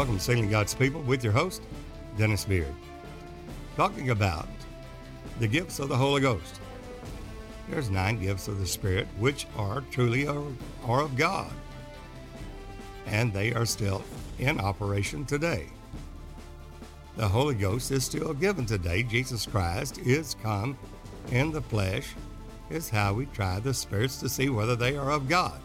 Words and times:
Welcome 0.00 0.16
to 0.16 0.24
Sailing 0.24 0.48
God's 0.48 0.72
People 0.72 1.02
with 1.02 1.22
your 1.22 1.34
host, 1.34 1.60
Dennis 2.16 2.46
Beard. 2.46 2.74
Talking 3.76 4.08
about 4.08 4.48
the 5.38 5.46
gifts 5.46 5.78
of 5.78 5.90
the 5.90 5.96
Holy 5.98 6.22
Ghost. 6.22 6.58
There's 7.68 7.90
nine 7.90 8.18
gifts 8.18 8.48
of 8.48 8.58
the 8.58 8.66
Spirit 8.66 9.06
which 9.18 9.46
are 9.58 9.82
truly 9.90 10.26
are 10.26 11.02
of 11.02 11.16
God. 11.18 11.52
And 13.08 13.30
they 13.30 13.52
are 13.52 13.66
still 13.66 14.02
in 14.38 14.58
operation 14.58 15.26
today. 15.26 15.66
The 17.18 17.28
Holy 17.28 17.54
Ghost 17.54 17.90
is 17.90 18.02
still 18.02 18.32
given 18.32 18.64
today. 18.64 19.02
Jesus 19.02 19.44
Christ 19.44 19.98
is 19.98 20.34
come 20.42 20.78
in 21.30 21.52
the 21.52 21.60
flesh, 21.60 22.14
is 22.70 22.88
how 22.88 23.12
we 23.12 23.26
try 23.26 23.60
the 23.60 23.74
spirits 23.74 24.18
to 24.20 24.30
see 24.30 24.48
whether 24.48 24.76
they 24.76 24.96
are 24.96 25.10
of 25.10 25.28
God. 25.28 25.60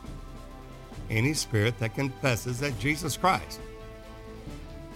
Any 1.10 1.34
spirit 1.34 1.80
that 1.80 1.96
confesses 1.96 2.60
that 2.60 2.78
Jesus 2.80 3.16
Christ 3.16 3.62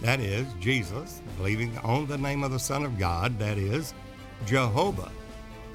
that 0.01 0.19
is, 0.19 0.47
Jesus, 0.59 1.21
believing 1.37 1.77
on 1.79 2.07
the 2.07 2.17
name 2.17 2.43
of 2.43 2.51
the 2.51 2.59
Son 2.59 2.83
of 2.83 2.97
God, 2.97 3.37
that 3.39 3.57
is, 3.57 3.93
Jehovah, 4.45 5.11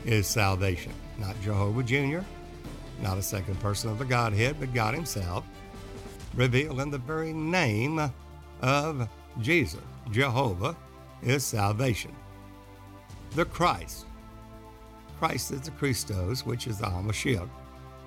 is 0.05 0.27
salvation. 0.27 0.92
Not 1.19 1.41
Jehovah 1.42 1.83
Jr., 1.83 2.20
not 3.02 3.19
a 3.19 3.23
second 3.23 3.60
person 3.60 3.91
of 3.91 3.98
the 3.98 4.05
Godhead, 4.05 4.56
but 4.59 4.73
God 4.73 4.95
Himself, 4.95 5.45
revealed 6.34 6.80
in 6.80 6.91
the 6.91 6.98
very 6.98 7.33
name 7.33 8.10
of 8.62 9.09
Jesus. 9.41 9.80
Jehovah 10.10 10.77
is 11.22 11.45
salvation. 11.45 12.14
The 13.34 13.45
Christ. 13.45 14.06
Christ 15.19 15.52
is 15.52 15.62
the 15.62 15.70
Christos, 15.72 16.45
which 16.47 16.66
is 16.66 16.78
the 16.78 16.86
Hamashiach, 16.86 17.48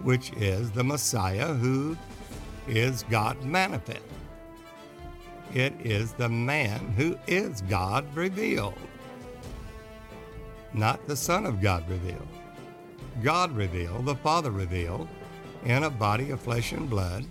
which 0.01 0.31
is 0.33 0.71
the 0.71 0.83
Messiah 0.83 1.53
who 1.53 1.97
is 2.67 3.03
God 3.03 3.43
manifest. 3.43 4.03
It 5.53 5.73
is 5.83 6.13
the 6.13 6.29
man 6.29 6.79
who 6.97 7.17
is 7.25 7.61
God 7.61 8.05
revealed, 8.15 8.77
not 10.73 11.07
the 11.07 11.15
Son 11.15 11.45
of 11.45 11.61
God 11.61 11.89
revealed. 11.89 12.27
God 13.23 13.55
revealed, 13.55 14.05
the 14.05 14.15
Father 14.15 14.51
revealed, 14.51 15.07
in 15.63 15.83
a 15.83 15.89
body 15.89 16.29
of 16.29 16.41
flesh 16.41 16.71
and 16.71 16.89
blood, 16.89 17.25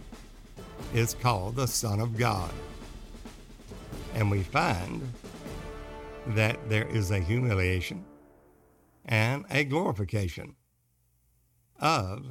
is 0.95 1.15
called 1.15 1.57
the 1.57 1.69
Son 1.69 2.01
of 2.01 2.17
God. 2.17 2.51
And 4.15 4.31
we 4.31 4.43
find 4.43 5.03
that 6.29 6.69
there 6.69 6.89
is 6.89 7.11
a 7.11 7.21
humiliation 7.21 8.05
and 9.05 9.45
a 9.51 9.65
glorification 9.65 10.57
of 11.79 12.27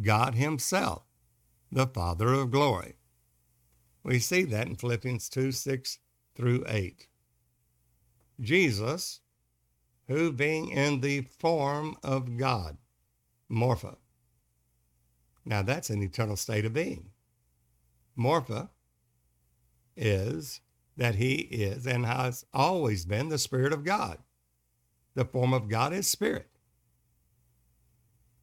God 0.00 0.34
Himself, 0.34 1.02
the 1.72 1.86
Father 1.86 2.32
of 2.34 2.50
glory. 2.50 2.94
We 4.02 4.18
see 4.18 4.44
that 4.44 4.66
in 4.66 4.76
Philippians 4.76 5.28
2 5.28 5.52
6 5.52 5.98
through 6.34 6.64
8. 6.66 7.06
Jesus, 8.40 9.20
who 10.08 10.32
being 10.32 10.70
in 10.70 11.00
the 11.00 11.22
form 11.38 11.96
of 12.02 12.36
God, 12.36 12.78
Morpha. 13.50 13.96
Now 15.44 15.62
that's 15.62 15.90
an 15.90 16.02
eternal 16.02 16.36
state 16.36 16.64
of 16.64 16.72
being. 16.72 17.10
Morpha 18.16 18.70
is 19.96 20.60
that 20.96 21.16
he 21.16 21.34
is 21.34 21.86
and 21.86 22.06
has 22.06 22.44
always 22.52 23.04
been 23.04 23.28
the 23.28 23.38
Spirit 23.38 23.72
of 23.72 23.84
God. 23.84 24.18
The 25.14 25.24
form 25.24 25.52
of 25.52 25.68
God 25.68 25.92
is 25.92 26.06
Spirit. 26.06 26.48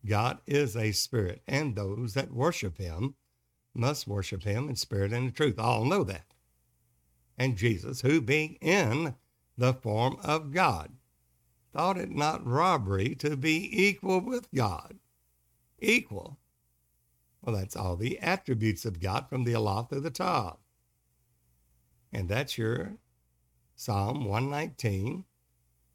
God 0.06 0.40
is 0.46 0.76
a 0.76 0.92
Spirit, 0.92 1.42
and 1.48 1.76
those 1.76 2.14
that 2.14 2.32
worship 2.32 2.78
him 2.78 3.16
must 3.78 4.08
worship 4.08 4.44
him 4.44 4.70
in 4.70 4.76
spirit 4.76 5.14
and 5.14 5.28
in 5.28 5.32
truth. 5.32 5.60
All 5.60 5.86
know 5.86 6.04
that. 6.04 6.26
And 7.38 7.58
Jesus, 7.58 8.02
who 8.02 8.20
being 8.20 8.56
in 8.56 9.16
the 9.58 9.74
form 9.74 10.18
of 10.24 10.52
God, 10.52 10.94
thought 11.74 11.98
it 11.98 12.10
not 12.10 12.46
robbery 12.46 13.16
to 13.16 13.38
be 13.38 13.70
equal 13.72 14.20
with 14.20 14.52
God. 14.52 14.98
Equal. 15.80 16.40
Well, 17.42 17.56
that's 17.56 17.76
all 17.76 17.96
the 17.96 18.20
attributes 18.20 18.84
of 18.86 19.00
God 19.00 19.30
from 19.30 19.44
the 19.44 19.56
Aleph 19.56 19.90
to 19.90 20.00
the 20.00 20.10
Tav. 20.10 20.58
And 22.12 22.28
that's 22.28 22.58
your 22.58 22.98
Psalm 23.76 24.26
119, 24.26 25.26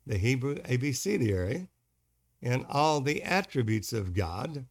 the 0.07 0.19
Hebrew 0.19 0.59
abecedary, 0.65 1.69
and 2.41 2.65
all 2.69 3.01
the 3.01 3.23
attributes 3.23 3.93
of 3.93 4.15
God 4.15 4.67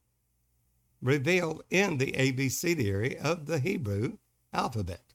revealed 1.02 1.64
in 1.70 1.98
the 1.98 2.14
abecedary 2.14 3.18
of 3.18 3.46
the 3.46 3.60
Hebrew 3.60 4.18
alphabet. 4.54 5.14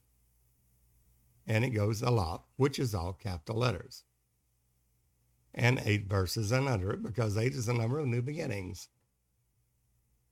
And 1.45 1.63
it 1.63 1.69
goes 1.69 2.03
Aleph, 2.03 2.41
which 2.57 2.77
is 2.77 2.93
all 2.93 3.13
capital 3.13 3.57
letters. 3.57 4.03
And 5.53 5.81
eight 5.85 6.07
verses 6.07 6.51
and 6.51 6.67
under 6.67 6.91
it, 6.91 7.01
because 7.01 7.37
eight 7.37 7.53
is 7.53 7.65
the 7.67 7.73
number 7.73 7.99
of 7.99 8.07
new 8.07 8.21
beginnings. 8.21 8.89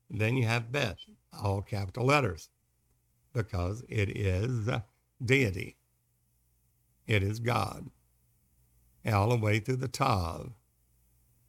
Then 0.08 0.36
you 0.36 0.46
have 0.46 0.70
Bet, 0.70 0.98
all 1.42 1.62
capital 1.62 2.04
letters, 2.04 2.48
because 3.32 3.82
it 3.88 4.16
is 4.16 4.68
deity. 5.24 5.76
It 7.06 7.22
is 7.22 7.40
God. 7.40 7.90
All 9.04 9.30
the 9.30 9.36
way 9.36 9.58
through 9.58 9.76
the 9.76 9.88
Tav, 9.88 10.52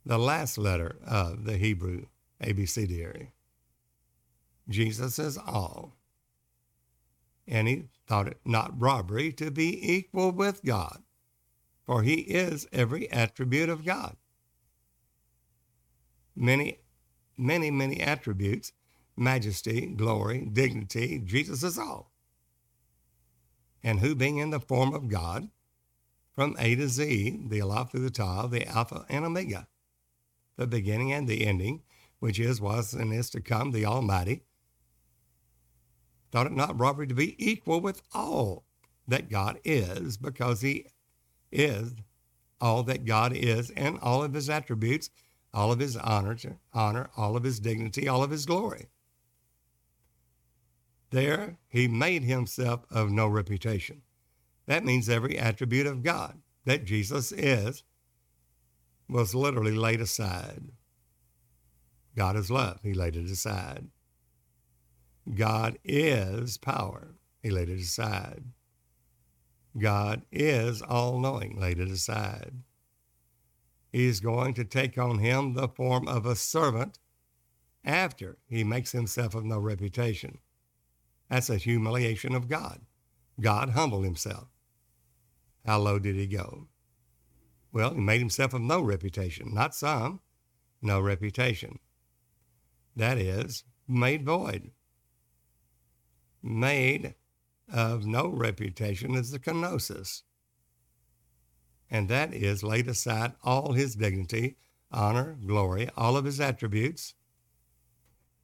the 0.06 0.18
last 0.18 0.57
letter 0.57 0.97
of 1.06 1.44
the 1.45 1.57
Hebrew 1.57 2.06
abecedary. 2.39 3.34
Jesus 4.70 5.20
is 5.20 5.38
all. 5.38 5.96
And 7.48 7.68
he 7.68 7.86
thought 8.08 8.28
it 8.28 8.40
not 8.44 8.80
robbery 8.80 9.32
to 9.34 9.52
be 9.52 9.94
equal 9.94 10.32
with 10.32 10.64
God, 10.64 11.04
for 11.86 12.04
he 12.04 12.22
is 12.22 12.68
every 12.74 13.10
attribute 13.10 13.70
of 13.70 13.86
God. 13.86 14.18
Many, 16.36 16.80
many, 17.38 17.72
many 17.72 18.02
attributes 18.02 18.74
majesty, 19.18 19.88
glory, 19.88 20.48
dignity, 20.52 21.20
Jesus 21.26 21.64
is 21.64 21.78
all. 21.78 22.12
And 23.84 24.00
who 24.00 24.16
being 24.16 24.38
in 24.38 24.52
the 24.52 24.60
form 24.60 24.94
of 24.94 25.10
God, 25.10 25.50
from 26.36 26.56
A 26.60 26.76
to 26.76 26.88
Z, 26.88 27.46
the 27.48 27.62
Aleph 27.62 27.92
to 27.92 28.00
the 28.00 28.12
Tav, 28.12 28.52
the 28.52 28.68
Alpha 28.68 29.06
and 29.10 29.26
Omega, 29.26 29.68
the 30.56 30.68
beginning 30.68 31.12
and 31.12 31.28
the 31.28 31.46
ending, 31.48 31.82
which 32.20 32.40
is, 32.40 32.62
was, 32.62 32.94
and 32.94 33.12
is 33.12 33.30
to 33.32 33.42
come, 33.42 33.72
the 33.72 33.86
Almighty, 33.86 34.44
thought 36.32 36.48
it 36.48 36.52
not 36.52 36.80
robbery 36.80 37.08
to 37.08 37.16
be 37.16 37.36
equal 37.38 37.82
with 37.82 38.02
all 38.14 38.66
that 39.08 39.30
God 39.30 39.60
is, 39.64 40.18
because 40.18 40.62
he 40.62 40.88
is 41.52 41.94
all 42.60 42.84
that 42.84 43.06
God 43.06 43.34
is 43.34 43.70
and 43.72 44.00
all 44.00 44.24
of 44.24 44.34
his 44.34 44.50
attributes, 44.50 45.10
all 45.54 45.72
of 45.72 45.80
his 45.80 45.96
honor, 45.96 46.38
honor, 46.74 47.10
all 47.16 47.38
of 47.38 47.44
his 47.44 47.60
dignity, 47.60 48.08
all 48.08 48.24
of 48.24 48.32
his 48.32 48.46
glory. 48.46 48.88
There 51.10 51.58
he 51.70 51.88
made 51.88 52.24
himself 52.24 52.86
of 52.92 53.10
no 53.10 53.28
reputation. 53.28 54.02
That 54.66 54.84
means 54.84 55.08
every 55.08 55.38
attribute 55.38 55.88
of 55.88 56.04
God 56.04 56.42
that 56.66 56.84
Jesus 56.84 57.32
is 57.32 57.84
was 59.08 59.34
literally 59.34 59.72
laid 59.72 60.02
aside. 60.02 60.64
God 62.16 62.36
is 62.36 62.52
love. 62.52 62.80
He 62.84 62.94
laid 62.94 63.16
it 63.16 63.32
aside. 63.32 63.88
God 65.36 65.78
is 65.84 66.58
power. 66.58 67.16
He 67.42 67.50
laid 67.50 67.70
it 67.70 67.80
aside. 67.80 68.46
God 69.78 70.24
is 70.32 70.82
all 70.82 71.20
knowing, 71.20 71.60
laid 71.60 71.80
it 71.80 71.90
aside. 71.90 72.64
He's 73.92 74.20
going 74.20 74.54
to 74.56 74.64
take 74.64 74.98
on 74.98 75.20
him 75.20 75.54
the 75.54 75.68
form 75.68 76.08
of 76.08 76.26
a 76.26 76.36
servant 76.36 77.00
after 77.84 78.38
he 78.48 78.63
makes 78.63 78.92
himself 78.92 79.36
of 79.36 79.46
no 79.46 79.60
reputation. 79.60 80.40
That's 81.30 81.50
a 81.50 81.57
humiliation 81.57 82.34
of 82.36 82.48
God. 82.48 82.81
God 83.40 83.72
humbled 83.72 84.04
himself. 84.04 84.48
How 85.66 85.80
low 85.80 86.00
did 86.00 86.16
he 86.16 86.28
go? 86.28 86.68
Well, 87.72 87.94
he 87.94 88.00
made 88.00 88.19
himself 88.19 88.54
of 88.54 88.62
no 88.62 88.81
reputation, 88.81 89.54
not 89.54 89.75
some, 89.75 90.22
no 90.81 91.00
reputation. 91.00 91.80
That 92.96 93.18
is, 93.18 93.63
made 93.88 94.25
void 94.25 94.72
made 96.48 97.16
of 97.72 98.06
no 98.06 98.28
reputation 98.28 99.16
is 99.16 99.32
the 99.32 99.40
kenosis. 99.40 100.24
And 101.90 102.10
that 102.10 102.34
is 102.34 102.64
laid 102.64 102.88
aside 102.88 103.34
all 103.44 103.74
his 103.74 103.96
dignity, 103.96 104.58
honor, 104.92 105.38
glory, 105.46 105.90
all 105.96 106.18
of 106.18 106.26
his 106.26 106.40
attributes, 106.40 107.14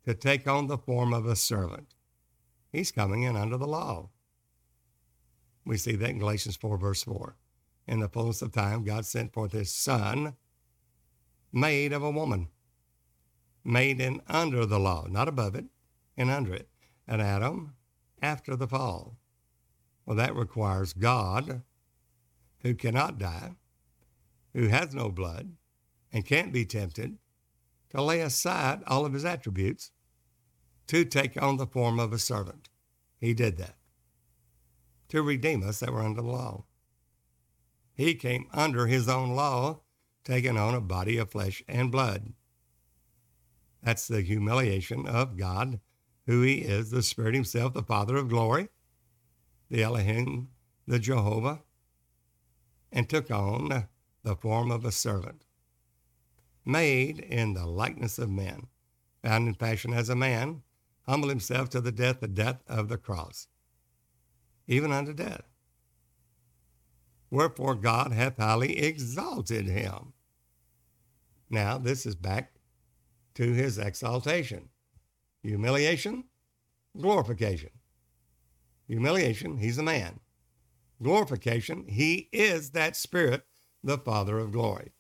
to 0.05 0.13
take 0.13 0.47
on 0.47 0.67
the 0.67 0.77
form 0.77 1.13
of 1.13 1.25
a 1.25 1.35
servant. 1.35 1.95
He's 2.71 2.91
coming 2.91 3.23
in 3.23 3.35
under 3.35 3.57
the 3.57 3.67
law. 3.67 4.09
We 5.65 5.77
see 5.77 5.95
that 5.95 6.09
in 6.09 6.19
Galatians 6.19 6.57
4, 6.57 6.77
verse 6.77 7.03
4. 7.03 7.37
In 7.87 7.99
the 7.99 8.09
fullness 8.09 8.41
of 8.41 8.51
time, 8.51 8.83
God 8.83 9.05
sent 9.05 9.33
forth 9.33 9.51
his 9.51 9.71
son, 9.71 10.35
made 11.51 11.93
of 11.93 12.03
a 12.03 12.11
woman, 12.11 12.49
made 13.63 14.01
in 14.01 14.21
under 14.27 14.65
the 14.65 14.79
law, 14.79 15.05
not 15.09 15.27
above 15.27 15.55
it, 15.55 15.65
and 16.17 16.29
under 16.29 16.53
it. 16.53 16.67
And 17.07 17.21
Adam 17.21 17.75
after 18.23 18.55
the 18.55 18.67
fall. 18.67 19.17
Well, 20.05 20.17
that 20.17 20.35
requires 20.35 20.93
God, 20.93 21.61
who 22.61 22.73
cannot 22.73 23.19
die, 23.19 23.51
who 24.53 24.67
has 24.69 24.95
no 24.95 25.09
blood, 25.09 25.53
and 26.11 26.25
can't 26.25 26.51
be 26.51 26.65
tempted, 26.65 27.17
to 27.89 28.01
lay 28.01 28.21
aside 28.21 28.81
all 28.87 29.05
of 29.05 29.13
his 29.13 29.25
attributes 29.25 29.91
to 30.87 31.05
take 31.05 31.41
on 31.41 31.57
the 31.57 31.67
form 31.67 31.99
of 31.99 32.11
a 32.11 32.17
servant. 32.17 32.69
He 33.19 33.33
did 33.33 33.57
that 33.57 33.75
to 35.09 35.21
redeem 35.21 35.61
us 35.61 35.79
that 35.79 35.93
were 35.93 36.01
under 36.01 36.23
the 36.23 36.27
law. 36.27 36.65
He 37.93 38.15
came 38.15 38.47
under 38.51 38.87
his 38.87 39.07
own 39.07 39.35
law, 39.35 39.81
taking 40.23 40.57
on 40.57 40.73
a 40.73 40.81
body 40.81 41.17
of 41.17 41.29
flesh 41.29 41.61
and 41.67 41.91
blood. 41.91 42.33
That's 43.83 44.07
the 44.07 44.21
humiliation 44.21 45.05
of 45.05 45.37
God, 45.37 45.79
who 46.25 46.41
he 46.41 46.59
is, 46.59 46.89
the 46.89 47.03
Spirit 47.03 47.35
himself, 47.35 47.73
the 47.73 47.83
Father 47.83 48.15
of 48.15 48.29
glory, 48.29 48.69
the 49.69 49.83
Elohim, 49.83 50.49
the 50.87 50.99
Jehovah, 50.99 51.61
and 52.91 53.09
took 53.09 53.31
on 53.31 53.87
the 54.23 54.35
form 54.35 54.71
of 54.71 54.85
a 54.85 54.91
servant, 54.91 55.43
made 56.65 57.19
in 57.19 57.53
the 57.53 57.65
likeness 57.65 58.19
of 58.19 58.29
men, 58.29 58.67
found 59.21 59.47
in 59.47 59.53
fashion 59.53 59.93
as 59.93 60.09
a 60.09 60.15
man, 60.15 60.61
humbled 61.07 61.31
himself 61.31 61.69
to 61.69 61.81
the 61.81 61.91
death, 61.91 62.19
the 62.21 62.27
death 62.27 62.61
of 62.67 62.87
the 62.87 62.97
cross, 62.97 63.47
even 64.67 64.91
unto 64.91 65.13
death. 65.13 65.43
Wherefore 67.29 67.75
God 67.75 68.13
hath 68.13 68.37
highly 68.37 68.77
exalted 68.77 69.65
him. 69.65 70.13
Now, 71.49 71.77
this 71.77 72.05
is 72.05 72.15
back 72.15 72.53
to 73.33 73.53
his 73.53 73.77
exaltation. 73.77 74.69
Humiliation, 75.43 76.23
glorification. 76.99 77.69
Humiliation, 78.87 79.57
he's 79.57 79.77
a 79.77 79.83
man. 79.83 80.19
Glorification, 81.01 81.85
he 81.87 82.29
is 82.31 82.71
that 82.71 82.95
Spirit, 82.95 83.45
the 83.83 83.97
Father 83.97 84.39
of 84.39 84.51
glory. 84.51 84.93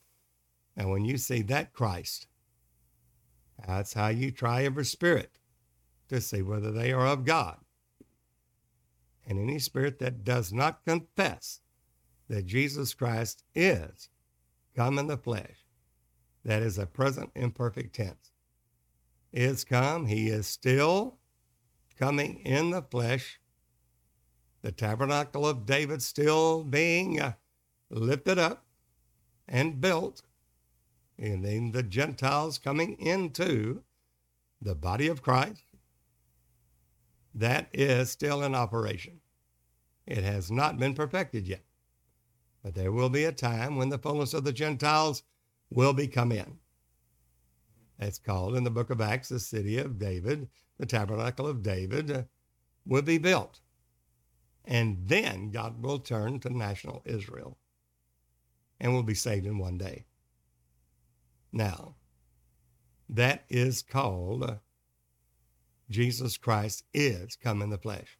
And 0.75 0.91
when 0.91 1.05
you 1.05 1.17
see 1.17 1.41
that 1.43 1.73
Christ, 1.73 2.27
that's 3.65 3.93
how 3.93 4.09
you 4.09 4.31
try 4.31 4.63
every 4.63 4.85
spirit 4.85 5.39
to 6.09 6.19
see 6.19 6.41
whether 6.41 6.71
they 6.71 6.91
are 6.91 7.07
of 7.07 7.23
God. 7.23 7.57
And 9.25 9.39
any 9.39 9.59
spirit 9.59 9.99
that 9.99 10.25
does 10.25 10.51
not 10.51 10.83
confess 10.85 11.61
that 12.27 12.45
Jesus 12.45 12.93
Christ 12.93 13.43
is 13.55 14.09
come 14.75 14.99
in 14.99 15.07
the 15.07 15.17
flesh, 15.17 15.65
that 16.43 16.61
is 16.61 16.77
a 16.77 16.85
present 16.85 17.31
imperfect 17.35 17.95
tense, 17.95 18.32
is 19.33 19.63
come, 19.63 20.05
he 20.05 20.27
is 20.29 20.47
still 20.47 21.17
coming 21.97 22.39
in 22.45 22.69
the 22.69 22.81
flesh, 22.81 23.39
the 24.61 24.71
tabernacle 24.71 25.47
of 25.47 25.65
David 25.65 26.01
still 26.01 26.63
being 26.63 27.19
uh, 27.19 27.33
lifted 27.89 28.37
up 28.37 28.65
and 29.47 29.81
built, 29.81 30.21
and 31.17 31.43
then 31.43 31.71
the 31.71 31.83
Gentiles 31.83 32.57
coming 32.57 32.97
into 32.99 33.83
the 34.61 34.75
body 34.75 35.07
of 35.07 35.21
Christ, 35.21 35.63
that 37.35 37.67
is 37.73 38.09
still 38.09 38.43
in 38.43 38.55
operation. 38.55 39.19
It 40.05 40.23
has 40.23 40.51
not 40.51 40.77
been 40.77 40.93
perfected 40.93 41.47
yet. 41.47 41.63
But 42.63 42.75
there 42.75 42.91
will 42.91 43.09
be 43.09 43.25
a 43.25 43.31
time 43.31 43.75
when 43.75 43.89
the 43.89 43.97
fullness 43.97 44.33
of 44.33 44.43
the 44.43 44.53
Gentiles 44.53 45.23
will 45.69 45.93
be 45.93 46.07
come 46.07 46.31
in. 46.31 46.59
It's 48.03 48.19
called 48.19 48.55
in 48.55 48.63
the 48.63 48.71
book 48.71 48.89
of 48.89 49.01
Acts 49.01 49.29
the 49.29 49.39
city 49.39 49.77
of 49.77 49.99
David, 49.99 50.49
the 50.77 50.85
tabernacle 50.85 51.47
of 51.47 51.63
David 51.63 52.11
uh, 52.11 52.23
will 52.85 53.01
be 53.01 53.17
built. 53.17 53.59
And 54.65 54.97
then 55.05 55.51
God 55.51 55.81
will 55.81 55.99
turn 55.99 56.39
to 56.41 56.49
national 56.49 57.01
Israel 57.05 57.57
and 58.79 58.93
will 58.93 59.03
be 59.03 59.13
saved 59.13 59.45
in 59.45 59.57
one 59.57 59.77
day. 59.77 60.05
Now, 61.51 61.95
that 63.09 63.45
is 63.49 63.81
called 63.81 64.43
uh, 64.43 64.55
Jesus 65.89 66.37
Christ 66.37 66.83
is 66.93 67.35
come 67.35 67.61
in 67.61 67.69
the 67.69 67.77
flesh. 67.77 68.17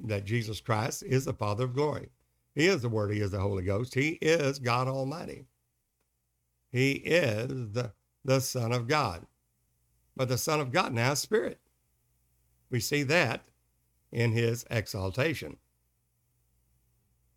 That 0.00 0.24
Jesus 0.24 0.60
Christ 0.60 1.02
is 1.04 1.24
the 1.24 1.32
Father 1.32 1.64
of 1.64 1.74
glory. 1.74 2.10
He 2.54 2.66
is 2.66 2.82
the 2.82 2.88
Word, 2.88 3.12
He 3.12 3.20
is 3.20 3.30
the 3.30 3.40
Holy 3.40 3.64
Ghost. 3.64 3.94
He 3.94 4.18
is 4.20 4.58
God 4.58 4.88
Almighty. 4.88 5.46
He 6.70 6.92
is 6.92 7.48
the, 7.72 7.92
the 8.24 8.40
Son 8.40 8.72
of 8.72 8.88
God. 8.88 9.26
But 10.16 10.28
the 10.28 10.38
Son 10.38 10.60
of 10.60 10.72
God 10.72 10.92
now 10.92 11.12
is 11.12 11.18
Spirit. 11.18 11.58
We 12.70 12.80
see 12.80 13.02
that 13.04 13.42
in 14.12 14.32
His 14.32 14.64
exaltation. 14.70 15.58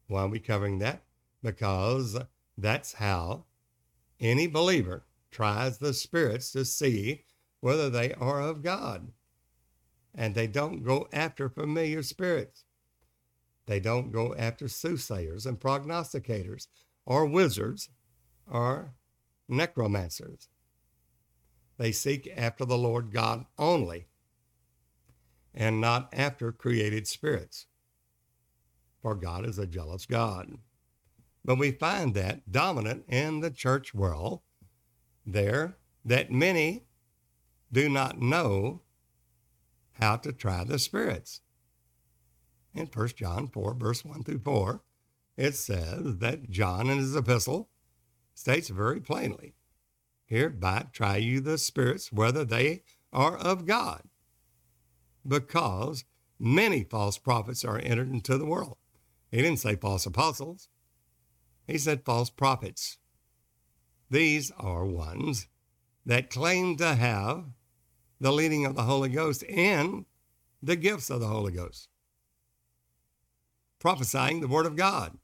Why 0.08 0.22
are 0.22 0.28
we 0.28 0.40
covering 0.40 0.80
that? 0.80 1.02
Because 1.44 2.18
that's 2.58 2.94
how 2.94 3.46
any 4.20 4.48
believer 4.48 5.06
tries 5.32 5.78
the 5.78 5.94
spirits 5.94 6.52
to 6.52 6.66
see 6.66 7.24
whether 7.60 7.90
they 7.90 8.14
are 8.14 8.42
of 8.42 8.64
God. 8.64 9.12
And 10.16 10.34
they 10.34 10.48
don't 10.48 10.84
go 10.84 11.08
after 11.12 11.50
familiar 11.50 12.02
spirits. 12.02 12.64
They 13.66 13.80
don't 13.80 14.12
go 14.12 14.34
after 14.36 14.68
soothsayers 14.68 15.46
and 15.46 15.60
prognosticators 15.60 16.68
or 17.06 17.26
wizards 17.26 17.90
or 18.50 18.94
necromancers. 19.50 20.48
They 21.78 21.92
seek 21.92 22.32
after 22.36 22.66
the 22.66 22.78
Lord 22.78 23.12
God 23.12 23.46
only 23.58 24.08
and 25.54 25.82
not 25.82 26.10
after 26.14 26.52
created 26.52 27.08
spirits. 27.08 27.68
For 29.02 29.16
God 29.16 29.46
is 29.46 29.58
a 29.58 29.68
jealous 29.68 30.06
God. 30.06 30.58
But 31.46 31.58
we 31.58 31.72
find 31.72 32.14
that 32.14 32.52
dominant 32.52 33.06
in 33.08 33.40
the 33.40 33.52
church 33.52 33.94
world 33.94 34.42
there 35.26 35.78
that 36.04 36.32
many 36.32 36.86
do 37.72 37.90
not 37.90 38.22
know 38.22 38.82
how 39.94 40.16
to 40.18 40.32
try 40.32 40.64
the 40.64 40.80
spirits. 40.80 41.42
In 42.74 42.88
1 42.88 43.08
John 43.10 43.48
4, 43.48 43.74
verse 43.74 44.06
1 44.06 44.24
through 44.24 44.40
4, 44.40 44.82
it 45.36 45.56
says 45.56 46.18
that 46.18 46.50
John 46.50 46.90
in 46.90 46.98
his 46.98 47.16
epistle 47.16 47.70
states 48.34 48.70
very 48.70 49.00
plainly, 49.00 49.56
Hereby 50.28 50.88
try 50.92 51.18
you 51.18 51.40
the 51.40 51.58
spirits 51.58 52.12
whether 52.12 52.46
they 52.46 52.84
are 53.12 53.38
of 53.38 53.66
God, 53.66 54.04
because 55.26 56.04
many 56.38 56.84
false 56.84 57.18
prophets 57.18 57.64
are 57.66 57.80
entered 57.80 58.10
into 58.12 58.38
the 58.38 58.46
world. 58.46 58.78
He 59.32 59.38
didn't 59.38 59.60
say 59.60 59.76
false 59.76 60.06
apostles, 60.06 60.68
he 61.66 61.78
said 61.78 62.06
false 62.06 62.30
prophets. 62.30 62.98
These 64.10 64.52
are 64.58 64.86
ones 64.86 65.48
that 66.06 66.30
claim 66.30 66.78
to 66.78 66.96
have 66.96 67.46
the 68.20 68.32
leading 68.32 68.66
of 68.66 68.76
the 68.76 68.84
Holy 68.84 69.10
Ghost 69.10 69.44
and 69.50 70.06
the 70.62 70.76
gifts 70.76 71.10
of 71.10 71.20
the 71.20 71.28
Holy 71.28 71.54
Ghost, 71.54 71.88
prophesying 73.80 74.42
the 74.42 74.48
Word 74.48 74.66
of 74.66 74.76
God, 74.76 75.18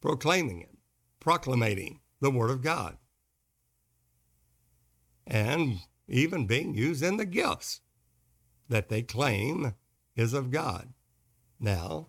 proclaiming 0.00 0.60
it, 0.60 0.76
proclamating 1.20 2.00
the 2.20 2.30
Word 2.30 2.50
of 2.50 2.62
God, 2.62 2.98
and 5.26 5.78
even 6.08 6.46
being 6.46 6.74
used 6.74 7.02
in 7.02 7.16
the 7.16 7.26
gifts 7.26 7.80
that 8.68 8.88
they 8.88 9.02
claim 9.02 9.74
is 10.16 10.32
of 10.32 10.50
God. 10.50 10.92
Now, 11.58 12.08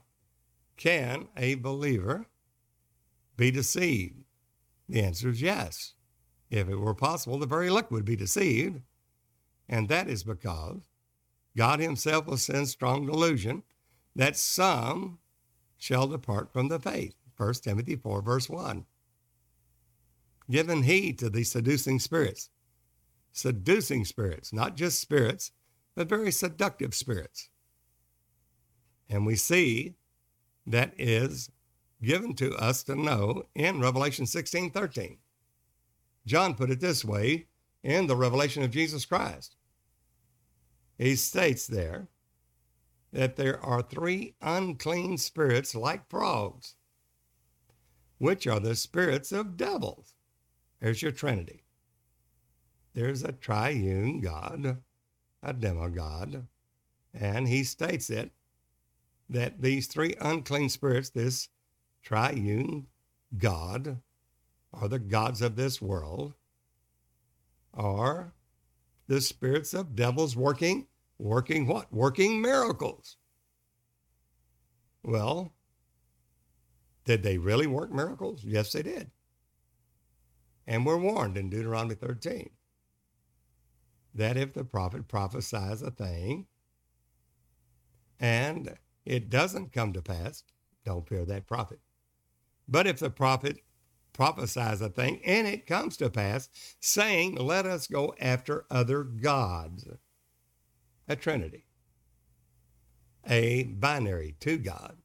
can 0.78 1.28
a 1.38 1.56
believer 1.56 2.28
be 3.38 3.52
deceived? 3.52 4.24
The 4.88 5.02
answer 5.02 5.30
is 5.30 5.42
yes. 5.42 5.94
If 6.50 6.70
it 6.70 6.76
were 6.76 6.94
possible, 6.94 7.40
the 7.40 7.46
very 7.46 7.68
elect 7.68 7.92
would 7.92 8.06
be 8.06 8.16
deceived. 8.16 8.82
And 9.68 9.90
that 9.90 10.08
is 10.08 10.24
because 10.24 10.82
God 11.58 11.80
Himself 11.80 12.28
will 12.28 12.38
send 12.38 12.68
strong 12.68 13.06
delusion 13.06 13.64
that 14.16 14.38
some 14.38 15.20
shall 15.78 16.08
depart 16.08 16.54
from 16.54 16.68
the 16.68 16.80
faith. 16.80 17.16
1 17.38 17.54
Timothy 17.56 17.96
4, 17.96 18.22
verse 18.22 18.50
1. 18.50 18.86
Giving 20.50 20.84
heed 20.84 21.18
to 21.20 21.30
the 21.30 21.44
seducing 21.44 22.00
spirits. 22.00 22.50
Seducing 23.36 24.06
spirits, 24.06 24.54
not 24.54 24.78
just 24.78 24.98
spirits, 24.98 25.52
but 25.94 26.08
very 26.08 26.32
seductive 26.32 26.96
spirits. 26.96 27.50
And 29.10 29.26
we 29.26 29.36
see 29.36 29.96
that 30.66 30.94
is 30.98 31.52
given 32.02 32.34
to 32.36 32.56
us 32.56 32.82
to 32.84 32.96
know 32.96 33.44
in 33.54 33.82
Revelation 33.82 34.26
16 34.26 34.72
13. 34.72 35.18
John 36.26 36.56
put 36.56 36.72
it 36.72 36.80
this 36.80 37.04
way 37.04 37.48
in 37.84 38.08
the 38.08 38.16
revelation 38.16 38.64
of 38.64 38.72
Jesus 38.72 39.04
Christ. 39.04 39.58
He 40.98 41.18
states 41.18 41.68
there 41.68 42.08
that 43.12 43.36
there 43.36 43.60
are 43.60 43.82
three 43.82 44.36
unclean 44.42 45.18
spirits 45.18 45.76
like 45.76 46.10
frogs, 46.10 46.76
which 48.18 48.48
are 48.48 48.62
the 48.62 48.78
spirits 48.78 49.34
of 49.34 49.58
devils. 49.58 50.14
There's 50.80 51.02
your 51.02 51.12
Trinity. 51.12 51.65
There's 52.96 53.24
a 53.24 53.34
triune 53.34 54.22
God, 54.22 54.82
a 55.44 55.54
demigod, 55.54 56.48
and 57.14 57.46
he 57.46 57.66
states 57.66 58.10
it 58.10 58.32
that 59.30 59.62
these 59.62 59.88
three 59.88 60.16
unclean 60.22 60.70
spirits, 60.70 61.10
this 61.10 61.50
triune 62.02 62.88
God, 63.38 64.00
are 64.74 64.88
the 64.88 65.00
gods 65.00 65.42
of 65.42 65.58
this 65.58 65.82
world, 65.82 66.36
are 67.74 68.34
the 69.08 69.20
spirits 69.20 69.74
of 69.74 69.98
devils 69.98 70.38
working, 70.38 70.88
working 71.20 71.68
what? 71.68 71.92
Working 71.92 72.42
miracles. 72.42 73.18
Well, 75.04 75.52
did 77.04 77.24
they 77.24 77.38
really 77.38 77.68
work 77.68 77.92
miracles? 77.92 78.42
Yes, 78.46 78.72
they 78.72 78.84
did. 78.84 79.12
And 80.66 80.86
we're 80.86 80.98
warned 80.98 81.38
in 81.38 81.50
Deuteronomy 81.50 81.96
13 81.96 82.52
that 84.16 84.38
if 84.38 84.54
the 84.54 84.64
prophet 84.64 85.08
prophesies 85.08 85.82
a 85.82 85.92
thing 85.92 86.48
and 88.20 88.76
it 89.06 89.30
doesn't 89.30 89.74
come 89.74 89.94
to 89.94 90.02
pass, 90.02 90.44
don't 90.86 91.08
fear 91.08 91.26
that 91.26 91.48
prophet. 91.48 91.80
But 92.68 92.88
if 92.88 93.00
the 93.00 93.10
prophet 93.10 93.60
prophesies 94.14 94.82
a 94.82 94.90
thing 94.90 95.20
and 95.26 95.46
it 95.46 95.68
comes 95.68 95.98
to 95.98 96.10
pass, 96.10 96.50
saying, 96.80 97.36
Let 97.36 97.66
us 97.66 97.88
go 97.88 98.16
after 98.20 98.66
other 98.72 99.04
gods, 99.04 99.88
a 101.08 101.16
trinity, 101.16 101.66
a 103.28 103.64
binary 103.64 104.36
two 104.40 104.58
God, 104.58 104.98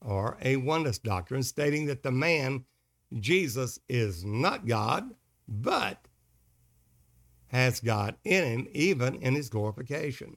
or 0.00 0.36
a 0.42 0.56
oneness 0.56 0.98
doctrine 0.98 1.42
stating 1.42 1.86
that 1.86 2.02
the 2.02 2.12
man, 2.12 2.66
Jesus, 3.18 3.78
is 3.88 4.24
not 4.24 4.66
God, 4.66 5.14
but 5.48 6.06
has 7.48 7.80
God 7.80 8.16
in 8.24 8.44
him, 8.44 8.68
even 8.72 9.16
in 9.16 9.34
his 9.34 9.48
glorification. 9.48 10.36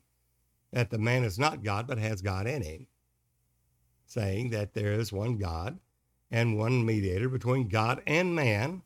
That 0.71 0.89
the 0.91 0.97
man 0.97 1.23
is 1.23 1.39
not 1.39 1.63
God, 1.63 1.87
but 1.87 1.97
has 1.97 2.21
God 2.21 2.47
in 2.47 2.61
him. 2.61 2.87
Saying 4.05 4.51
that 4.51 4.73
there 4.73 4.93
is 4.93 5.11
one 5.11 5.37
God 5.37 5.79
and 6.31 6.57
one 6.57 6.85
mediator 6.85 7.29
between 7.29 7.67
God 7.67 8.01
and 8.05 8.35
man, 8.35 8.83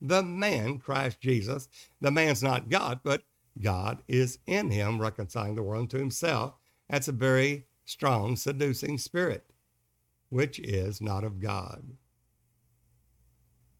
the 0.00 0.22
man, 0.22 0.78
Christ 0.78 1.20
Jesus. 1.20 1.68
The 2.00 2.10
man's 2.10 2.42
not 2.42 2.68
God, 2.68 3.00
but 3.04 3.22
God 3.60 4.02
is 4.08 4.38
in 4.46 4.70
him, 4.70 5.00
reconciling 5.00 5.54
the 5.54 5.62
world 5.62 5.90
to 5.90 5.98
himself. 5.98 6.54
That's 6.88 7.08
a 7.08 7.12
very 7.12 7.66
strong, 7.84 8.36
seducing 8.36 8.98
spirit, 8.98 9.44
which 10.28 10.58
is 10.58 11.00
not 11.00 11.24
of 11.24 11.40
God. 11.40 11.84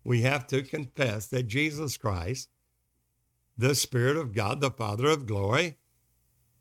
We 0.04 0.22
have 0.22 0.46
to 0.48 0.62
confess 0.62 1.26
that 1.28 1.44
Jesus 1.44 1.96
Christ, 1.96 2.48
the 3.56 3.74
Spirit 3.74 4.16
of 4.16 4.32
God, 4.32 4.60
the 4.60 4.70
Father 4.70 5.08
of 5.08 5.26
glory, 5.26 5.76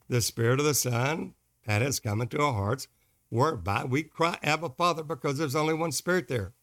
the 0.07 0.21
Spirit 0.21 0.59
of 0.59 0.65
the 0.65 0.73
Son, 0.73 1.33
that 1.65 1.81
has 1.81 1.99
come 1.99 2.21
into 2.21 2.41
our 2.41 2.53
hearts, 2.53 2.87
whereby 3.29 3.83
we 3.83 4.03
cry, 4.03 4.37
Abba, 4.43 4.69
Father, 4.69 5.03
because 5.03 5.37
there's 5.37 5.55
only 5.55 5.73
one 5.73 5.91
Spirit 5.91 6.27
there. 6.27 6.53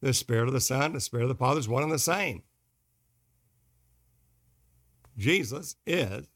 The 0.00 0.12
Spirit 0.12 0.48
of 0.48 0.54
the 0.54 0.60
Son, 0.60 0.92
the 0.92 1.00
Spirit 1.00 1.24
of 1.24 1.28
the 1.28 1.34
Father 1.34 1.60
is 1.60 1.68
one 1.68 1.82
and 1.82 1.92
the 1.92 1.98
same. 1.98 2.42
Jesus 5.16 5.76
is 5.86 6.28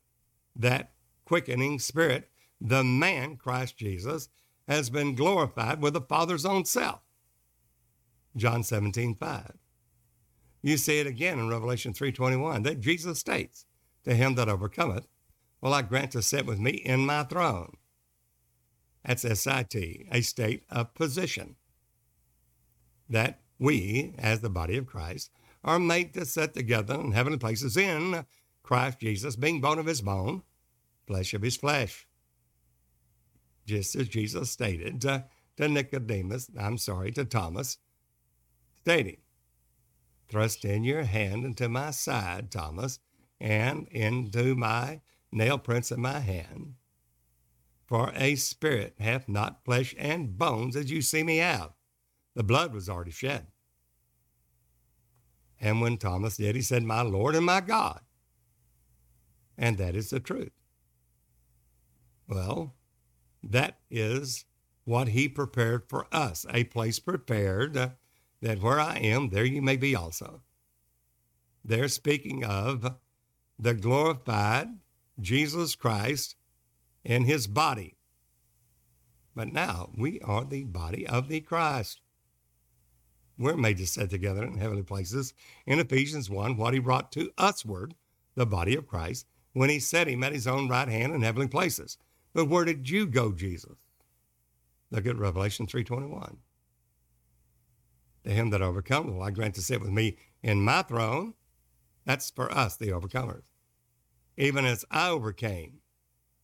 that 0.56 0.92
quickening 1.24 1.78
Spirit. 1.78 2.30
The 2.60 2.84
man, 2.84 3.36
Christ 3.36 3.76
Jesus, 3.76 4.28
has 4.68 4.90
been 4.90 5.14
glorified 5.14 5.82
with 5.82 5.94
the 5.94 6.00
Father's 6.00 6.46
own 6.46 6.64
self. 6.64 7.00
John 8.36 8.62
17, 8.62 9.14
5. 9.16 9.52
You 10.64 10.78
see 10.78 10.99
it 10.99 11.06
again 11.06 11.38
in 11.38 11.50
Revelation 11.50 11.92
3.21 11.92 12.64
that 12.64 12.80
Jesus 12.80 13.18
states, 13.18 13.66
To 14.04 14.14
him 14.14 14.35
that 14.37 14.49
overcometh, 14.49 15.06
will 15.61 15.75
I 15.75 15.83
grant 15.83 16.12
to 16.12 16.23
sit 16.23 16.47
with 16.47 16.59
me 16.59 16.71
in 16.71 17.04
my 17.04 17.25
throne 17.25 17.76
that's 19.04 19.40
SIT, 19.40 19.75
a 20.11 20.23
state 20.23 20.64
of 20.71 20.94
position. 20.94 21.56
That 23.11 23.40
we, 23.59 24.14
as 24.18 24.40
the 24.40 24.49
body 24.49 24.78
of 24.78 24.87
Christ, 24.87 25.30
are 25.62 25.78
made 25.78 26.14
to 26.14 26.25
sit 26.25 26.54
together 26.54 26.94
in 26.94 27.12
heavenly 27.12 27.38
places 27.38 27.76
in 27.76 28.25
Christ 28.62 29.00
Jesus, 29.00 29.37
being 29.37 29.61
bone 29.61 29.78
of 29.78 29.85
his 29.85 30.00
bone, 30.00 30.44
flesh 31.06 31.35
of 31.35 31.42
his 31.42 31.59
flesh. 31.59 32.06
Just 33.66 33.94
as 33.97 34.09
Jesus 34.09 34.50
stated 34.50 35.02
to, 35.02 35.26
to 35.59 35.68
Nicodemus, 35.68 36.50
I'm 36.59 36.78
sorry, 36.78 37.12
to 37.12 37.26
Thomas, 37.26 37.76
stating, 38.80 39.18
Thrust 40.34 40.64
in 40.64 40.82
your 40.82 41.04
hand 41.04 41.44
into 41.44 41.68
my 41.68 41.92
side, 41.92 42.50
Thomas, 42.50 42.98
and 43.38 43.86
into 43.86 44.56
my 44.56 45.00
nail 45.30 45.58
prints 45.58 45.92
in 45.92 46.00
my 46.00 46.18
hand. 46.18 46.74
For 47.86 48.10
a 48.16 48.34
spirit 48.34 48.96
hath 48.98 49.28
not 49.28 49.64
flesh 49.64 49.94
and 49.96 50.36
bones 50.36 50.74
as 50.74 50.90
you 50.90 51.02
see 51.02 51.22
me 51.22 51.36
have. 51.36 51.70
The 52.34 52.42
blood 52.42 52.74
was 52.74 52.88
already 52.88 53.12
shed. 53.12 53.46
And 55.60 55.80
when 55.80 55.98
Thomas 55.98 56.36
did, 56.36 56.56
he 56.56 56.62
said, 56.62 56.82
My 56.82 57.02
Lord 57.02 57.36
and 57.36 57.46
my 57.46 57.60
God. 57.60 58.00
And 59.56 59.78
that 59.78 59.94
is 59.94 60.10
the 60.10 60.18
truth. 60.18 60.50
Well, 62.26 62.74
that 63.40 63.78
is 63.88 64.46
what 64.82 65.10
he 65.10 65.28
prepared 65.28 65.88
for 65.88 66.08
us, 66.10 66.44
a 66.50 66.64
place 66.64 66.98
prepared 66.98 67.92
that 68.44 68.60
where 68.60 68.78
I 68.78 68.98
am, 68.98 69.30
there 69.30 69.46
you 69.46 69.62
may 69.62 69.78
be 69.78 69.96
also. 69.96 70.42
They're 71.64 71.88
speaking 71.88 72.44
of 72.44 72.96
the 73.58 73.72
glorified 73.72 74.68
Jesus 75.18 75.74
Christ 75.74 76.36
and 77.06 77.24
his 77.24 77.46
body. 77.46 77.96
But 79.34 79.50
now 79.50 79.92
we 79.96 80.20
are 80.20 80.44
the 80.44 80.64
body 80.64 81.06
of 81.06 81.28
the 81.28 81.40
Christ. 81.40 82.02
We're 83.38 83.56
made 83.56 83.78
to 83.78 83.86
sit 83.86 84.10
together 84.10 84.44
in 84.44 84.58
heavenly 84.58 84.82
places. 84.82 85.32
In 85.64 85.80
Ephesians 85.80 86.28
1, 86.28 86.58
what 86.58 86.74
he 86.74 86.80
brought 86.80 87.10
to 87.12 87.30
us, 87.38 87.64
usward, 87.64 87.94
the 88.34 88.44
body 88.44 88.76
of 88.76 88.86
Christ, 88.86 89.26
when 89.54 89.70
he 89.70 89.78
set 89.78 90.06
him 90.06 90.22
at 90.22 90.34
his 90.34 90.46
own 90.46 90.68
right 90.68 90.88
hand 90.88 91.14
in 91.14 91.22
heavenly 91.22 91.48
places. 91.48 91.96
But 92.34 92.50
where 92.50 92.66
did 92.66 92.90
you 92.90 93.06
go, 93.06 93.32
Jesus? 93.32 93.76
Look 94.90 95.06
at 95.06 95.16
Revelation 95.16 95.66
3.21. 95.66 96.36
To 98.24 98.30
him 98.30 98.50
that 98.50 98.62
overcomes 98.62 99.12
will 99.12 99.22
I 99.22 99.30
grant 99.30 99.54
to 99.56 99.62
sit 99.62 99.80
with 99.80 99.90
me 99.90 100.16
in 100.42 100.62
my 100.62 100.82
throne. 100.82 101.34
That's 102.04 102.30
for 102.30 102.52
us, 102.52 102.76
the 102.76 102.88
overcomers. 102.88 103.42
Even 104.36 104.64
as 104.64 104.84
I 104.90 105.08
overcame 105.08 105.80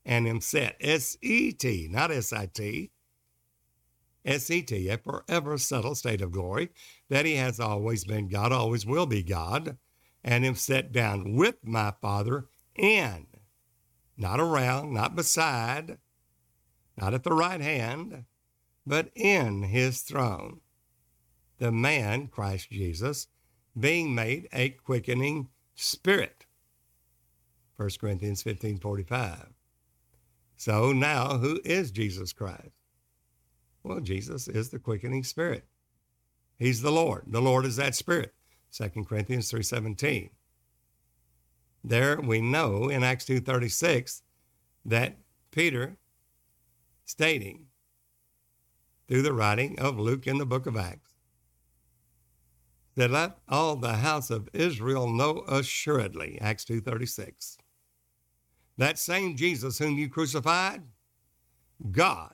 and 0.05 0.27
am 0.27 0.41
set. 0.41 0.77
S 0.81 1.17
E 1.23 1.53
T, 1.53 1.89
not 1.91 2.11
S 2.11 2.33
I 2.33 2.47
T. 2.47 2.91
S 4.25 4.51
E 4.51 4.63
T, 4.63 4.89
a 4.89 4.99
forever 4.99 5.57
settled 5.57 5.97
state 5.97 6.21
of 6.21 6.33
glory, 6.33 6.71
that 7.09 7.25
he 7.25 7.37
has 7.37 7.59
always 7.59 8.05
been 8.05 8.29
God, 8.29 8.53
always 8.53 8.85
will 8.85 9.07
be 9.07 9.23
God, 9.23 9.79
and 10.23 10.45
am 10.45 10.55
set 10.55 10.93
down 10.93 11.37
with 11.37 11.57
my 11.63 11.95
Father 12.03 12.49
in, 12.77 13.27
not 14.17 14.39
around, 14.39 14.93
not 14.93 15.17
beside, 15.17 15.99
not 16.97 17.15
at 17.15 17.25
the 17.25 17.33
right 17.33 17.61
hand, 17.61 18.25
but 18.87 19.11
in 19.15 19.63
his 19.63 20.03
throne. 20.03 20.61
The 21.61 21.71
man, 21.71 22.29
Christ 22.29 22.71
Jesus, 22.71 23.29
being 23.79 24.15
made 24.15 24.49
a 24.51 24.71
quickening 24.71 25.49
spirit. 25.75 26.47
1 27.77 27.91
Corinthians 28.01 28.43
15 28.43 28.79
45. 28.79 29.53
So 30.57 30.93
now, 30.93 31.37
who 31.37 31.61
is 31.63 31.91
Jesus 31.91 32.33
Christ? 32.33 32.73
Well, 33.83 34.01
Jesus 34.01 34.49
is 34.49 34.71
the 34.71 34.79
quickening 34.79 35.23
spirit. 35.23 35.67
He's 36.59 36.81
the 36.81 36.91
Lord. 36.91 37.25
The 37.27 37.43
Lord 37.43 37.67
is 37.67 37.77
that 37.77 37.95
spirit. 37.95 38.35
2 38.73 39.05
Corinthians 39.05 39.51
3:17. 39.51 40.31
There 41.85 42.23
we 42.23 42.41
know 42.41 42.89
in 42.89 43.03
Acts 43.03 43.27
2:36 43.27 44.23
that 44.87 45.19
Peter 45.51 45.99
stating 47.05 47.67
through 49.09 49.23
the 49.23 49.35
writing 49.35 49.79
of 49.79 49.99
Luke 49.99 50.27
in 50.27 50.39
the 50.39 50.47
book 50.47 50.65
of 50.67 50.77
Acts 50.77 51.10
that 53.01 53.11
let 53.11 53.39
all 53.49 53.77
the 53.77 53.97
house 53.97 54.31
of 54.31 54.49
Israel 54.53 55.09
know 55.09 55.45
assuredly 55.49 56.39
Acts 56.41 56.65
2:36 56.65 57.57
that 58.81 58.99
same 58.99 59.37
Jesus 59.37 59.79
whom 59.79 59.99
you 59.99 60.09
crucified, 60.09 60.83
God 61.91 62.33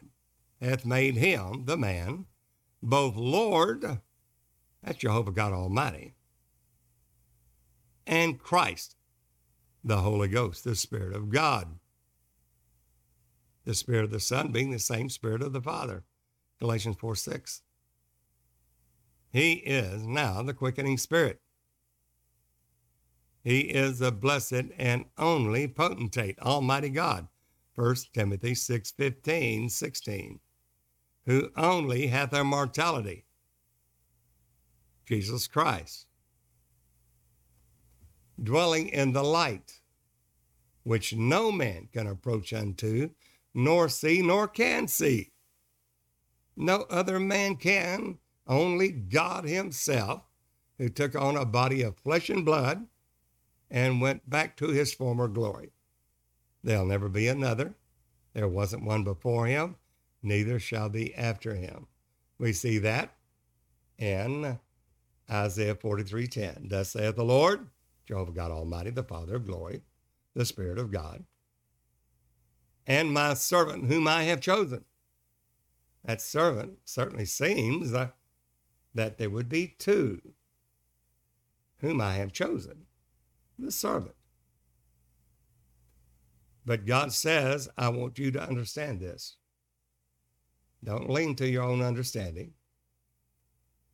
hath 0.61 0.87
made 0.87 1.16
him, 1.16 1.64
the 1.64 1.76
man, 1.76 2.26
both 2.80 3.16
Lord, 3.16 4.00
that's 4.80 4.99
Jehovah 4.99 5.32
God 5.32 5.52
Almighty, 5.52 6.14
and 8.06 8.38
Christ, 8.38 8.94
the 9.82 9.99
Holy 9.99 10.28
Ghost, 10.28 10.62
the 10.62 10.76
Spirit 10.76 11.16
of 11.16 11.30
God. 11.30 11.80
The 13.64 13.75
Spirit 13.75 14.04
of 14.04 14.12
the 14.12 14.20
Son 14.20 14.52
being 14.52 14.70
the 14.70 14.78
same 14.78 15.08
Spirit 15.08 15.42
of 15.42 15.52
the 15.52 15.61
Father. 15.61 16.04
Galatians 16.61 16.96
4 17.00 17.16
6. 17.16 17.62
He 19.37 19.52
is 19.52 20.07
now 20.07 20.43
the 20.43 20.55
quickening 20.55 20.97
Spirit. 20.97 21.43
He 23.45 23.61
is 23.61 23.99
the 23.99 24.11
blessed 24.11 24.73
and 24.78 25.05
only 25.19 25.69
potentate, 25.69 26.38
Almighty 26.38 26.88
God. 26.88 27.28
1 27.75 27.97
Timothy 28.14 28.55
6 28.55 28.93
15, 28.93 29.69
16. 29.69 30.40
who 31.26 31.50
only 31.55 32.07
hath 32.07 32.33
immortality, 32.33 33.26
Jesus 35.05 35.47
Christ, 35.47 36.07
dwelling 38.43 38.88
in 38.88 39.12
the 39.12 39.23
light, 39.23 39.83
which 40.83 41.14
no 41.14 41.52
man 41.52 41.90
can 41.93 42.07
approach 42.07 42.55
unto, 42.55 43.11
nor 43.52 43.90
see, 43.90 44.23
nor 44.23 44.49
can 44.49 44.88
see. 44.88 45.31
No 46.57 46.87
other 46.88 47.21
man 47.21 47.57
can, 47.57 48.16
only 48.46 48.90
God 48.90 49.44
Himself, 49.44 50.22
who 50.78 50.88
took 50.88 51.14
on 51.14 51.36
a 51.36 51.44
body 51.44 51.82
of 51.82 51.96
flesh 51.98 52.28
and 52.28 52.44
blood 52.44 52.86
and 53.70 54.00
went 54.00 54.28
back 54.28 54.56
to 54.58 54.68
His 54.68 54.94
former 54.94 55.28
glory. 55.28 55.70
There'll 56.62 56.86
never 56.86 57.08
be 57.08 57.28
another. 57.28 57.74
There 58.32 58.48
wasn't 58.48 58.84
one 58.84 59.04
before 59.04 59.46
Him, 59.46 59.76
neither 60.22 60.58
shall 60.58 60.88
be 60.88 61.14
after 61.14 61.54
Him. 61.54 61.86
We 62.38 62.52
see 62.52 62.78
that 62.78 63.16
in 63.98 64.58
Isaiah 65.30 65.74
43:10. 65.74 66.68
Thus 66.68 66.90
saith 66.90 67.16
the 67.16 67.24
Lord, 67.24 67.68
Jehovah 68.04 68.32
God 68.32 68.50
Almighty, 68.50 68.90
the 68.90 69.02
Father 69.02 69.36
of 69.36 69.46
glory, 69.46 69.82
the 70.34 70.44
Spirit 70.44 70.78
of 70.78 70.90
God, 70.90 71.24
and 72.86 73.12
my 73.12 73.34
servant 73.34 73.86
whom 73.86 74.06
I 74.06 74.24
have 74.24 74.40
chosen. 74.40 74.84
That 76.04 76.20
servant 76.20 76.78
certainly 76.84 77.24
seems 77.24 77.90
that 78.96 79.18
there 79.18 79.30
would 79.30 79.48
be 79.48 79.74
two 79.78 80.20
whom 81.78 82.00
I 82.00 82.14
have 82.14 82.32
chosen, 82.32 82.86
the 83.58 83.70
servant. 83.70 84.14
But 86.64 86.86
God 86.86 87.12
says, 87.12 87.68
I 87.76 87.90
want 87.90 88.18
you 88.18 88.30
to 88.32 88.42
understand 88.42 89.00
this. 89.00 89.36
Don't 90.82 91.10
lean 91.10 91.36
to 91.36 91.48
your 91.48 91.62
own 91.62 91.82
understanding. 91.82 92.54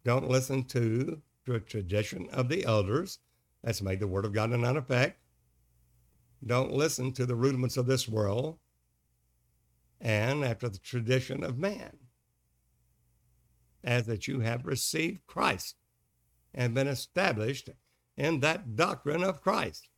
Don't 0.05 0.29
listen 0.29 0.65
to 0.65 1.21
the 1.45 1.61
tradition 1.61 2.29
of 2.33 2.49
the 2.49 2.65
elders. 2.65 3.19
That's 3.63 3.83
made 3.83 4.01
the 4.01 4.07
word 4.07 4.25
of 4.25 4.33
God 4.33 4.53
in 4.53 4.63
none 4.63 4.77
effect. 4.77 5.19
Don't 6.45 6.73
listen 6.73 7.13
to 7.13 7.27
the 7.27 7.37
rudiments 7.37 7.77
of 7.77 7.87
this 7.87 8.09
world 8.09 8.59
and 10.01 10.45
after 10.45 10.69
the 10.69 10.79
tradition 10.79 11.45
of 11.45 11.59
man, 11.59 11.97
as 13.85 14.07
that 14.07 14.29
you 14.29 14.41
have 14.41 14.67
received 14.67 15.27
Christ 15.27 15.77
and 16.55 16.75
been 16.75 16.89
established 16.89 17.71
in 18.17 18.41
that 18.41 18.77
doctrine 18.77 19.25
of 19.25 19.41
Christ, 19.41 19.89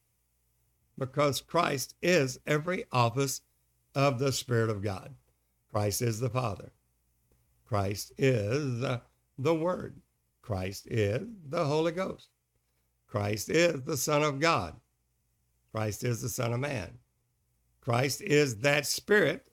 because 0.97 1.41
Christ 1.41 1.95
is 2.01 2.39
every 2.47 2.85
office 2.93 3.41
of 3.95 4.19
the 4.19 4.33
Spirit 4.33 4.71
of 4.71 4.83
God. 4.83 5.15
Christ 5.73 6.03
is 6.03 6.21
the 6.21 6.31
Father. 6.31 6.73
Christ 7.65 8.13
is 8.17 8.85
the 9.39 9.55
Word. 9.55 10.01
Christ 10.43 10.87
is 10.89 11.23
the 11.49 11.65
Holy 11.65 11.93
Ghost. 11.93 12.29
Christ 13.09 13.51
is 13.51 13.83
the 13.83 13.97
Son 13.97 14.23
of 14.23 14.39
God. 14.39 14.75
Christ 15.73 16.05
is 16.05 16.23
the 16.23 16.29
Son 16.29 16.53
of 16.53 16.61
Man. 16.61 16.99
Christ 17.81 18.21
is 18.23 18.59
that 18.59 18.87
Spirit, 18.87 19.47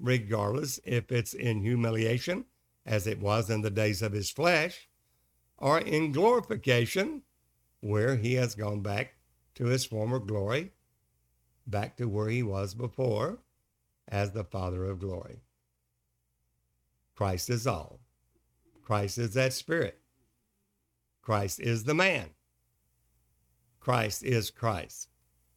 regardless 0.00 0.80
if 0.84 1.12
it's 1.12 1.34
in 1.34 1.60
humiliation, 1.60 2.46
as 2.88 3.06
it 3.06 3.20
was 3.20 3.50
in 3.50 3.60
the 3.60 3.70
days 3.70 4.00
of 4.00 4.12
his 4.12 4.30
flesh, 4.30 4.88
or 5.58 5.78
in 5.78 6.10
glorification, 6.10 7.22
where 7.80 8.16
he 8.16 8.34
has 8.34 8.54
gone 8.54 8.80
back 8.80 9.14
to 9.54 9.66
his 9.66 9.84
former 9.84 10.18
glory, 10.18 10.72
back 11.66 11.98
to 11.98 12.08
where 12.08 12.28
he 12.28 12.42
was 12.42 12.72
before 12.72 13.40
as 14.08 14.32
the 14.32 14.42
Father 14.42 14.86
of 14.86 15.00
glory. 15.00 15.42
Christ 17.14 17.50
is 17.50 17.66
all. 17.66 18.00
Christ 18.82 19.18
is 19.18 19.34
that 19.34 19.52
spirit. 19.52 20.00
Christ 21.20 21.60
is 21.60 21.84
the 21.84 21.94
man. 21.94 22.30
Christ 23.80 24.24
is 24.24 24.50
Christ. 24.50 25.08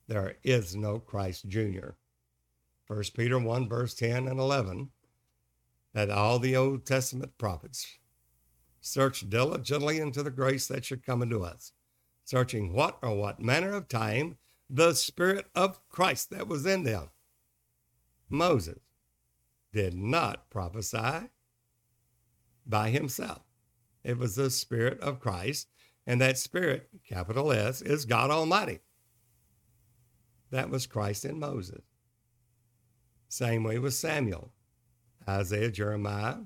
There 0.08 0.36
is 0.44 0.76
no 0.76 1.00
Christ 1.00 1.48
Jr. 1.48 1.92
1 2.88 3.04
Peter 3.16 3.40
1, 3.40 3.70
verse 3.70 3.94
10 3.94 4.28
and 4.28 4.38
11, 4.38 4.90
that 5.94 6.10
all 6.10 6.40
the 6.40 6.56
Old 6.56 6.86
Testament 6.86 7.38
prophets 7.38 7.98
search 8.80 9.30
diligently 9.30 10.00
into 10.00 10.24
the 10.24 10.32
grace 10.32 10.68
that 10.68 10.86
should 10.86 11.06
come 11.06 11.22
unto 11.22 11.44
us, 11.44 11.74
searching 12.24 12.74
what 12.74 12.98
or 13.02 13.16
what 13.16 13.42
manner 13.42 13.74
of 13.74 13.88
time 13.88 14.38
the 14.70 14.94
Spirit 14.94 15.46
of 15.54 15.80
Christ 15.90 16.30
that 16.32 16.48
was 16.48 16.66
in 16.66 16.84
them. 16.84 17.10
Moses 18.30 18.80
did 19.74 19.94
not 19.94 20.50
prophesy 20.50 21.30
by 22.66 22.90
himself. 22.90 23.42
It 24.04 24.18
was 24.18 24.36
the 24.36 24.50
Spirit 24.50 25.00
of 25.02 25.20
Christ, 25.20 25.68
and 26.08 26.20
that 26.22 26.38
Spirit, 26.38 26.90
capital 27.08 27.52
S, 27.52 27.82
is 27.82 28.06
God 28.06 28.32
Almighty. 28.32 28.80
That 30.50 30.70
was 30.70 30.88
Christ 30.88 31.26
in 31.26 31.40
Moses. 31.40 31.84
Same 33.28 33.64
way 33.64 33.78
with 33.80 33.94
Samuel, 33.94 34.52
Isaiah, 35.28 35.72
Jeremiah, 35.72 36.38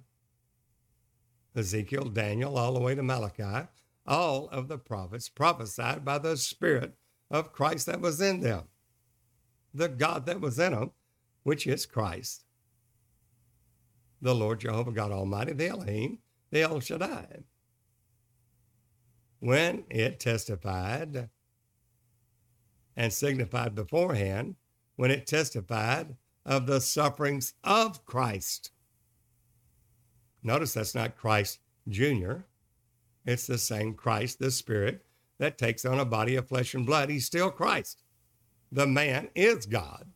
Ezekiel, 1.55 2.05
Daniel, 2.05 2.57
all 2.57 2.73
the 2.73 2.79
way 2.79 2.95
to 2.95 3.03
Malachi. 3.03 3.67
All 4.05 4.49
of 4.49 4.67
the 4.67 4.77
prophets 4.77 5.29
prophesied 5.29 6.05
by 6.05 6.19
the 6.19 6.37
Spirit 6.37 6.95
of 7.31 7.53
Christ 7.53 7.87
that 7.87 8.01
was 8.01 8.21
in 8.21 8.41
them, 8.41 8.63
the 9.73 9.89
God 9.89 10.25
that 10.27 10.41
was 10.41 10.59
in 10.59 10.73
them, 10.73 10.91
which 11.43 11.65
is 11.65 11.85
Christ 11.85 12.45
the 14.25 14.33
Lord 14.35 14.59
Jehovah 14.59 14.91
God 14.91 15.11
Almighty, 15.11 15.53
the 15.53 15.67
Elohim, 15.67 16.17
the 16.49 16.63
El 16.63 16.79
Shaddai. 16.79 17.43
When 19.39 19.83
it 19.89 20.19
testified 20.19 21.29
and 22.95 23.13
signified 23.13 23.75
beforehand, 23.75 24.55
when 24.95 25.11
it 25.11 25.27
testified 25.27 26.15
of 26.45 26.67
the 26.67 26.81
sufferings 26.81 27.53
of 27.63 28.05
Christ. 28.05 28.71
Notice 30.43 30.73
that's 30.73 30.95
not 30.95 31.17
Christ 31.17 31.59
Jr., 31.87 32.33
it's 33.25 33.47
the 33.47 33.57
same 33.57 33.95
Christ, 33.95 34.37
the 34.37 34.51
Spirit, 34.51 35.03
that 35.39 35.57
takes 35.57 35.83
on 35.83 35.99
a 35.99 36.05
body 36.05 36.35
of 36.35 36.47
flesh 36.47 36.75
and 36.75 36.85
blood. 36.85 37.09
He's 37.09 37.25
still 37.25 37.49
Christ. 37.49 38.03
The 38.71 38.85
man 38.85 39.29
is 39.33 39.65
God. 39.65 40.11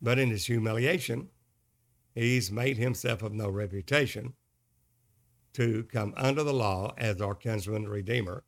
But 0.00 0.18
in 0.18 0.30
his 0.30 0.46
humiliation, 0.46 1.28
he's 2.14 2.50
made 2.50 2.76
himself 2.78 3.22
of 3.22 3.32
no 3.32 3.48
reputation 3.48 4.34
to 5.54 5.82
come 5.84 6.14
under 6.16 6.44
the 6.44 6.54
law 6.54 6.94
as 6.96 7.20
our 7.20 7.34
kinsman 7.34 7.88
redeemer, 7.88 8.44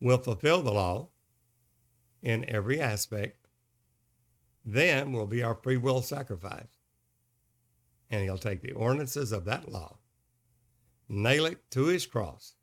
will 0.00 0.18
fulfill 0.18 0.62
the 0.62 0.72
law 0.72 1.08
in 2.22 2.44
every 2.48 2.80
aspect, 2.80 3.39
then 4.72 5.12
will 5.12 5.26
be 5.26 5.42
our 5.42 5.54
free 5.54 5.76
will 5.76 6.02
sacrifice. 6.02 6.78
And 8.10 8.22
he'll 8.22 8.38
take 8.38 8.62
the 8.62 8.72
ordinances 8.72 9.32
of 9.32 9.44
that 9.44 9.70
law, 9.70 9.98
nail 11.08 11.46
it 11.46 11.58
to 11.72 11.86
his 11.86 12.06
cross, 12.06 12.54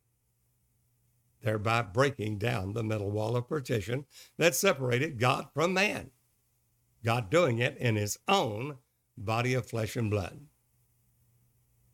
thereby 1.41 1.81
breaking 1.81 2.37
down 2.37 2.73
the 2.73 2.83
middle 2.83 3.11
wall 3.11 3.35
of 3.35 3.47
partition 3.47 4.05
that 4.37 4.55
separated 4.55 5.19
God 5.19 5.47
from 5.53 5.73
man. 5.73 6.11
God 7.03 7.29
doing 7.29 7.59
it 7.59 7.77
in 7.77 7.95
his 7.95 8.17
own 8.27 8.77
body 9.17 9.53
of 9.53 9.65
flesh 9.65 9.95
and 9.95 10.09
blood. 10.09 10.39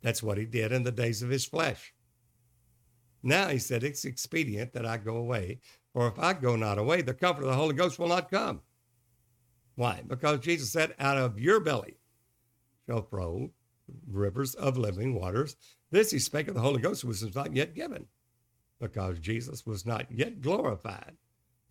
That's 0.02 0.23
what 0.23 0.38
he 0.38 0.45
did 0.45 0.71
in 0.71 0.84
the 0.84 0.91
days 0.91 1.21
of 1.21 1.30
his 1.30 1.45
flesh. 1.45 1.93
Now 3.21 3.47
he 3.47 3.60
said, 3.60 3.84
It's 3.84 4.06
expedient 4.06 4.73
that 4.73 4.86
I 4.86 4.97
go 4.97 5.15
away, 5.15 5.60
for 5.93 6.08
if 6.08 6.19
I 6.19 6.34
go 6.34 6.56
not 6.56 6.78
away, 6.78 7.02
the 7.02 7.13
comfort 7.13 7.43
of 7.43 7.49
the 7.49 7.56
Holy 7.56 7.73
Ghost 7.73 7.99
will 7.99 8.10
not 8.10 8.30
come. 8.30 8.62
Why? 9.76 10.02
Because 10.06 10.40
Jesus 10.40 10.72
said, 10.72 10.96
Out 11.00 11.18
of 11.18 11.40
your 11.40 11.60
belly 11.60 11.98
shall 12.86 13.04
flow 13.04 13.52
rivers 14.10 14.56
of 14.56 14.78
living 14.78 15.14
waters. 15.16 15.56
This 15.92 16.12
he 16.12 16.20
spake 16.20 16.48
of 16.48 16.56
the 16.56 16.62
Holy 16.62 16.82
Ghost, 16.82 17.04
which 17.04 17.22
was 17.22 17.36
not 17.36 17.56
yet 17.56 17.76
given, 17.76 18.08
because 18.80 19.20
Jesus 19.20 19.66
was 19.66 19.86
not 19.86 20.12
yet 20.12 20.42
glorified. 20.42 21.18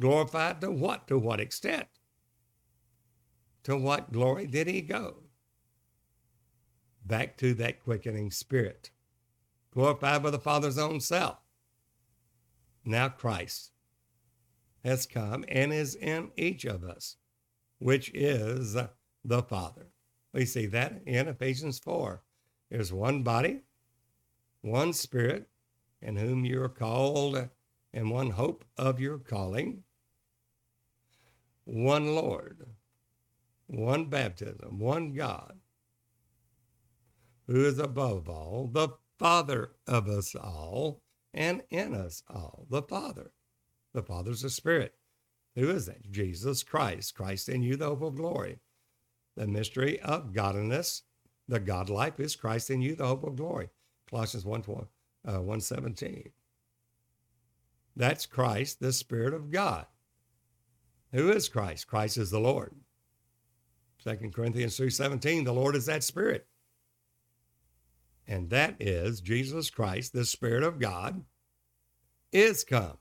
Glorified 0.00 0.60
to 0.60 0.70
what? 0.70 1.06
To 1.08 1.18
what 1.18 1.40
extent? 1.40 1.86
To 3.64 3.76
what 3.76 4.12
glory 4.12 4.46
did 4.46 4.66
he 4.66 4.80
go? 4.80 5.22
back 7.04 7.36
to 7.38 7.54
that 7.54 7.82
quickening 7.82 8.30
spirit, 8.30 8.90
glorified 9.72 10.22
by 10.22 10.30
the 10.30 10.38
Father's 10.38 10.78
own 10.78 11.00
self. 11.00 11.38
Now 12.84 13.08
Christ 13.08 13.72
has 14.84 15.06
come 15.06 15.44
and 15.48 15.72
is 15.72 15.94
in 15.94 16.30
each 16.36 16.64
of 16.64 16.84
us, 16.84 17.16
which 17.82 18.10
is 18.14 18.76
the 19.24 19.42
Father. 19.42 19.88
We 20.32 20.44
see 20.44 20.66
that 20.66 21.02
in 21.04 21.28
Ephesians 21.28 21.78
4. 21.80 22.22
There's 22.70 22.92
one 22.92 23.22
body, 23.22 23.62
one 24.62 24.92
spirit, 24.92 25.48
in 26.00 26.16
whom 26.16 26.44
you 26.44 26.62
are 26.62 26.68
called, 26.68 27.48
and 27.92 28.10
one 28.10 28.30
hope 28.30 28.64
of 28.76 29.00
your 29.00 29.18
calling, 29.18 29.82
one 31.64 32.14
Lord, 32.14 32.66
one 33.66 34.06
baptism, 34.06 34.78
one 34.78 35.12
God, 35.12 35.58
who 37.46 37.64
is 37.64 37.78
above 37.78 38.28
all, 38.28 38.70
the 38.72 38.90
Father 39.18 39.72
of 39.86 40.08
us 40.08 40.34
all, 40.34 41.02
and 41.34 41.62
in 41.68 41.94
us 41.94 42.22
all. 42.30 42.66
The 42.70 42.82
Father. 42.82 43.32
The 43.92 44.02
Father's 44.02 44.44
a 44.44 44.50
Spirit. 44.50 44.94
Who 45.54 45.70
is 45.70 45.86
that? 45.86 46.10
Jesus 46.10 46.62
Christ. 46.62 47.14
Christ 47.14 47.48
in 47.48 47.62
you, 47.62 47.76
the 47.76 47.86
hope 47.86 48.02
of 48.02 48.16
glory. 48.16 48.58
The 49.36 49.46
mystery 49.46 50.00
of 50.00 50.32
godliness, 50.32 51.02
the 51.48 51.60
God 51.60 51.90
life 51.90 52.20
is 52.20 52.36
Christ 52.36 52.70
in 52.70 52.80
you, 52.80 52.94
the 52.94 53.06
hope 53.06 53.24
of 53.24 53.36
glory. 53.36 53.68
Colossians 54.08 54.44
1, 54.44 54.62
uh, 54.62 55.32
117. 55.32 56.30
That's 57.96 58.26
Christ, 58.26 58.80
the 58.80 58.92
Spirit 58.92 59.34
of 59.34 59.50
God. 59.50 59.86
Who 61.12 61.30
is 61.30 61.48
Christ? 61.48 61.86
Christ 61.86 62.16
is 62.16 62.30
the 62.30 62.40
Lord. 62.40 62.74
2 64.02 64.32
Corinthians 64.32 64.76
3:17, 64.76 65.44
the 65.44 65.52
Lord 65.52 65.76
is 65.76 65.86
that 65.86 66.02
Spirit. 66.02 66.46
And 68.26 68.50
that 68.50 68.76
is 68.80 69.20
Jesus 69.20 69.70
Christ, 69.70 70.12
the 70.12 70.24
Spirit 70.24 70.62
of 70.62 70.78
God, 70.78 71.24
is 72.32 72.64
come. 72.64 72.98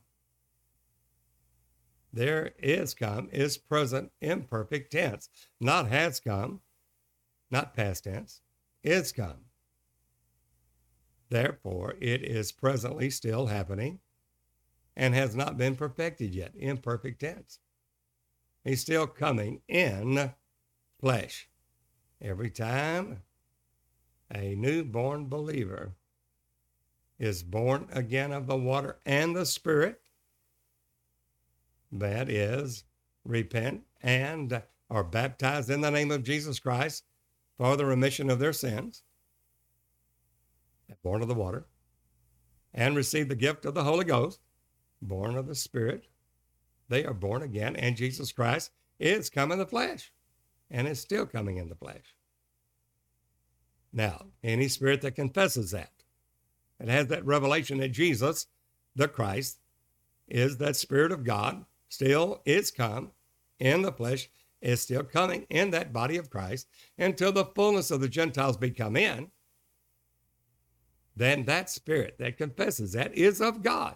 There 2.13 2.51
is 2.59 2.93
come 2.93 3.29
is 3.31 3.57
present 3.57 4.11
imperfect 4.19 4.91
tense, 4.91 5.29
not 5.59 5.87
has 5.87 6.19
come, 6.19 6.61
not 7.49 7.73
past 7.73 8.03
tense, 8.03 8.41
is 8.83 9.11
come. 9.11 9.45
Therefore, 11.29 11.95
it 12.01 12.23
is 12.23 12.51
presently 12.51 13.09
still 13.09 13.47
happening 13.47 13.99
and 14.97 15.15
has 15.15 15.35
not 15.35 15.57
been 15.57 15.75
perfected 15.75 16.35
yet, 16.35 16.51
imperfect 16.57 17.21
tense. 17.21 17.59
He's 18.63 18.81
still 18.81 19.07
coming 19.07 19.61
in 19.67 20.33
flesh. 20.99 21.49
Every 22.21 22.49
time 22.49 23.23
a 24.33 24.55
newborn 24.55 25.27
believer 25.27 25.93
is 27.17 27.43
born 27.43 27.87
again 27.91 28.31
of 28.31 28.47
the 28.47 28.57
water 28.57 28.99
and 29.05 29.35
the 29.35 29.45
Spirit, 29.45 30.01
that 31.91 32.29
is, 32.29 32.83
repent 33.23 33.81
and 34.01 34.63
are 34.89 35.03
baptized 35.03 35.69
in 35.69 35.81
the 35.81 35.91
name 35.91 36.11
of 36.11 36.23
Jesus 36.23 36.59
Christ 36.59 37.03
for 37.57 37.75
the 37.77 37.85
remission 37.85 38.29
of 38.29 38.39
their 38.39 38.53
sins, 38.53 39.03
born 41.03 41.21
of 41.21 41.27
the 41.27 41.33
water, 41.33 41.65
and 42.73 42.95
receive 42.95 43.27
the 43.29 43.35
gift 43.35 43.65
of 43.65 43.73
the 43.73 43.83
Holy 43.83 44.05
Ghost, 44.05 44.39
born 45.01 45.35
of 45.35 45.47
the 45.47 45.55
Spirit. 45.55 46.07
They 46.89 47.05
are 47.05 47.13
born 47.13 47.41
again, 47.41 47.75
and 47.75 47.95
Jesus 47.95 48.31
Christ 48.31 48.71
is 48.99 49.29
come 49.29 49.51
in 49.51 49.59
the 49.59 49.65
flesh 49.65 50.11
and 50.69 50.87
is 50.87 50.99
still 50.99 51.25
coming 51.25 51.57
in 51.57 51.69
the 51.69 51.75
flesh. 51.75 52.15
Now, 53.93 54.27
any 54.43 54.67
spirit 54.67 55.01
that 55.01 55.15
confesses 55.15 55.71
that, 55.71 55.91
and 56.79 56.89
has 56.89 57.07
that 57.07 57.25
revelation 57.25 57.79
that 57.79 57.89
Jesus, 57.89 58.47
the 58.95 59.07
Christ, 59.07 59.59
is 60.27 60.57
that 60.57 60.75
Spirit 60.75 61.11
of 61.11 61.23
God, 61.25 61.65
still 61.91 62.41
is 62.45 62.71
come 62.71 63.11
in 63.59 63.81
the 63.81 63.91
flesh, 63.91 64.29
is 64.61 64.81
still 64.81 65.03
coming 65.03 65.45
in 65.49 65.71
that 65.71 65.91
body 65.91 66.17
of 66.17 66.29
Christ 66.29 66.67
until 66.97 67.31
the 67.31 67.45
fullness 67.45 67.91
of 67.91 67.99
the 67.99 68.07
Gentiles 68.07 68.55
be 68.57 68.71
come 68.71 68.95
in, 68.95 69.29
then 71.15 71.43
that 71.45 71.69
spirit 71.69 72.15
that 72.19 72.37
confesses 72.37 72.93
that 72.93 73.13
is 73.13 73.41
of 73.41 73.61
God. 73.61 73.95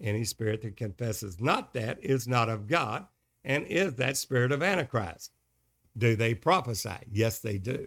Any 0.00 0.24
spirit 0.24 0.60
that 0.62 0.76
confesses 0.76 1.40
not 1.40 1.72
that 1.74 2.02
is 2.02 2.26
not 2.26 2.48
of 2.48 2.66
God 2.66 3.06
and 3.44 3.64
is 3.66 3.94
that 3.94 4.16
spirit 4.16 4.50
of 4.50 4.62
Antichrist. 4.62 5.30
Do 5.96 6.16
they 6.16 6.34
prophesy? 6.34 6.98
Yes, 7.10 7.38
they 7.38 7.58
do. 7.58 7.86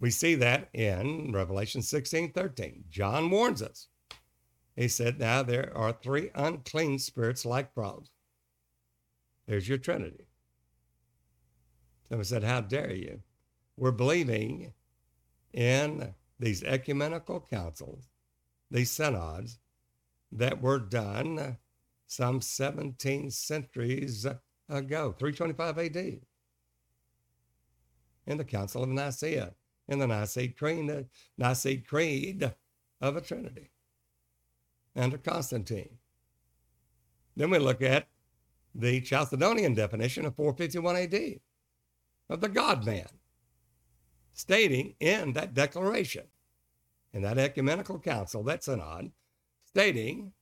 We 0.00 0.10
see 0.10 0.34
that 0.34 0.68
in 0.74 1.30
Revelation 1.32 1.80
16 1.80 2.32
13. 2.32 2.84
John 2.90 3.30
warns 3.30 3.62
us. 3.62 3.86
He 4.74 4.88
said, 4.88 5.18
Now 5.18 5.42
there 5.42 5.76
are 5.76 5.92
three 5.92 6.30
unclean 6.34 6.98
spirits 6.98 7.44
like 7.44 7.74
frogs. 7.74 8.10
There's 9.46 9.68
your 9.68 9.78
Trinity. 9.78 10.26
Someone 12.08 12.24
said, 12.24 12.44
How 12.44 12.60
dare 12.60 12.94
you? 12.94 13.20
We're 13.76 13.90
believing 13.90 14.72
in 15.52 16.14
these 16.38 16.62
ecumenical 16.62 17.40
councils, 17.40 18.08
these 18.70 18.90
synods 18.90 19.58
that 20.30 20.62
were 20.62 20.78
done 20.78 21.58
some 22.06 22.40
17 22.40 23.30
centuries 23.30 24.26
ago, 24.68 25.12
325 25.12 25.78
AD, 25.78 25.96
in 28.26 28.38
the 28.38 28.44
Council 28.44 28.82
of 28.82 28.88
Nicaea, 28.88 29.54
in 29.88 29.98
the 29.98 30.06
Nicene 30.06 30.54
Creed, 30.56 31.06
Nicene 31.36 31.82
Creed 31.86 32.54
of 33.00 33.16
a 33.16 33.20
Trinity 33.20 33.70
under 34.96 35.18
Constantine. 35.18 35.98
Then 37.36 37.50
we 37.50 37.58
look 37.58 37.82
at 37.82 38.08
the 38.74 39.00
Chalcedonian 39.00 39.74
definition 39.74 40.24
of 40.24 40.36
451 40.36 40.96
AD 40.96 41.40
of 42.28 42.40
the 42.40 42.48
God 42.48 42.84
man, 42.86 43.08
stating 44.32 44.94
in 45.00 45.32
that 45.34 45.54
declaration, 45.54 46.24
in 47.12 47.22
that 47.22 47.38
ecumenical 47.38 47.98
council, 47.98 48.42
that 48.44 48.64
synod, 48.64 49.12
stating 49.66 50.32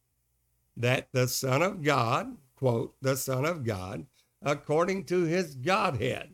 that 0.76 1.08
the 1.12 1.28
Son 1.28 1.62
of 1.62 1.82
God, 1.82 2.36
quote, 2.56 2.94
the 3.00 3.16
Son 3.16 3.44
of 3.44 3.64
God, 3.64 4.06
according 4.42 5.04
to 5.06 5.24
his 5.24 5.54
Godhead, 5.54 6.30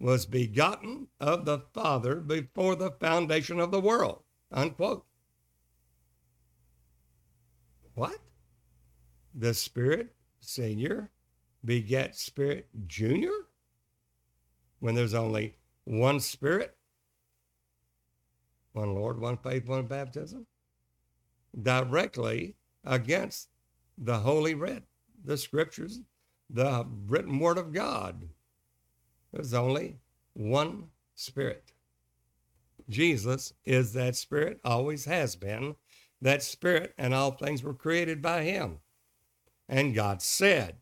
was 0.00 0.26
begotten 0.26 1.08
of 1.18 1.44
the 1.44 1.58
Father 1.74 2.16
before 2.16 2.76
the 2.76 2.92
foundation 2.92 3.58
of 3.58 3.72
the 3.72 3.80
world, 3.80 4.22
unquote. 4.52 5.04
What? 7.98 8.20
The 9.34 9.52
Spirit 9.52 10.14
Senior 10.38 11.10
beget 11.64 12.14
Spirit 12.14 12.68
Junior? 12.86 13.32
When 14.78 14.94
there's 14.94 15.14
only 15.14 15.56
one 15.82 16.20
Spirit, 16.20 16.76
one 18.72 18.94
Lord, 18.94 19.20
one 19.20 19.36
faith, 19.36 19.66
one 19.66 19.88
baptism? 19.88 20.46
Directly 21.60 22.54
against 22.84 23.48
the 23.98 24.18
Holy 24.18 24.54
Writ, 24.54 24.84
the 25.24 25.36
Scriptures, 25.36 25.98
the 26.48 26.86
written 27.08 27.40
Word 27.40 27.58
of 27.58 27.72
God. 27.72 28.28
There's 29.32 29.54
only 29.54 29.96
one 30.34 30.84
Spirit. 31.16 31.72
Jesus 32.88 33.54
is 33.64 33.92
that 33.94 34.14
Spirit, 34.14 34.60
always 34.64 35.04
has 35.06 35.34
been 35.34 35.74
that 36.20 36.42
Spirit, 36.42 36.94
and 36.98 37.14
all 37.14 37.30
things 37.30 37.62
were 37.62 37.74
created 37.74 38.20
by 38.20 38.42
Him. 38.42 38.78
And 39.68 39.94
God 39.94 40.22
said, 40.22 40.76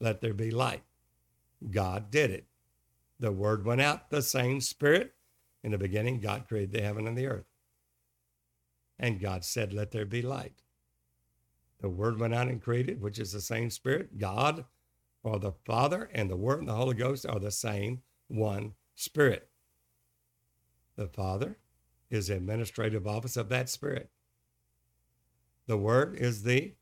Let 0.00 0.20
there 0.20 0.34
be 0.34 0.50
light. 0.50 0.82
God 1.70 2.10
did 2.10 2.30
it. 2.30 2.46
The 3.18 3.32
Word 3.32 3.64
went 3.64 3.80
out, 3.80 4.10
the 4.10 4.22
same 4.22 4.60
Spirit. 4.60 5.14
In 5.62 5.72
the 5.72 5.78
beginning, 5.78 6.20
God 6.20 6.48
created 6.48 6.72
the 6.72 6.82
heaven 6.82 7.06
and 7.06 7.16
the 7.16 7.26
earth. 7.26 7.44
And 8.98 9.20
God 9.20 9.44
said, 9.44 9.72
Let 9.72 9.90
there 9.90 10.06
be 10.06 10.22
light. 10.22 10.62
The 11.80 11.88
Word 11.88 12.18
went 12.18 12.34
out 12.34 12.48
and 12.48 12.62
created, 12.62 13.00
which 13.00 13.18
is 13.18 13.32
the 13.32 13.40
same 13.40 13.70
Spirit. 13.70 14.18
God, 14.18 14.64
or 15.22 15.38
the 15.38 15.52
Father, 15.64 16.10
and 16.12 16.30
the 16.30 16.36
Word 16.36 16.60
and 16.60 16.68
the 16.68 16.74
Holy 16.74 16.94
Ghost 16.94 17.26
are 17.26 17.38
the 17.38 17.50
same 17.50 18.02
one 18.28 18.74
Spirit. 18.94 19.48
The 20.96 21.06
Father 21.08 21.56
is 22.10 22.26
the 22.26 22.36
administrative 22.36 23.06
office 23.06 23.36
of 23.36 23.48
that 23.48 23.68
Spirit. 23.68 24.10
The 25.70 25.78
Word 25.78 26.16
is 26.16 26.42
the 26.42 26.74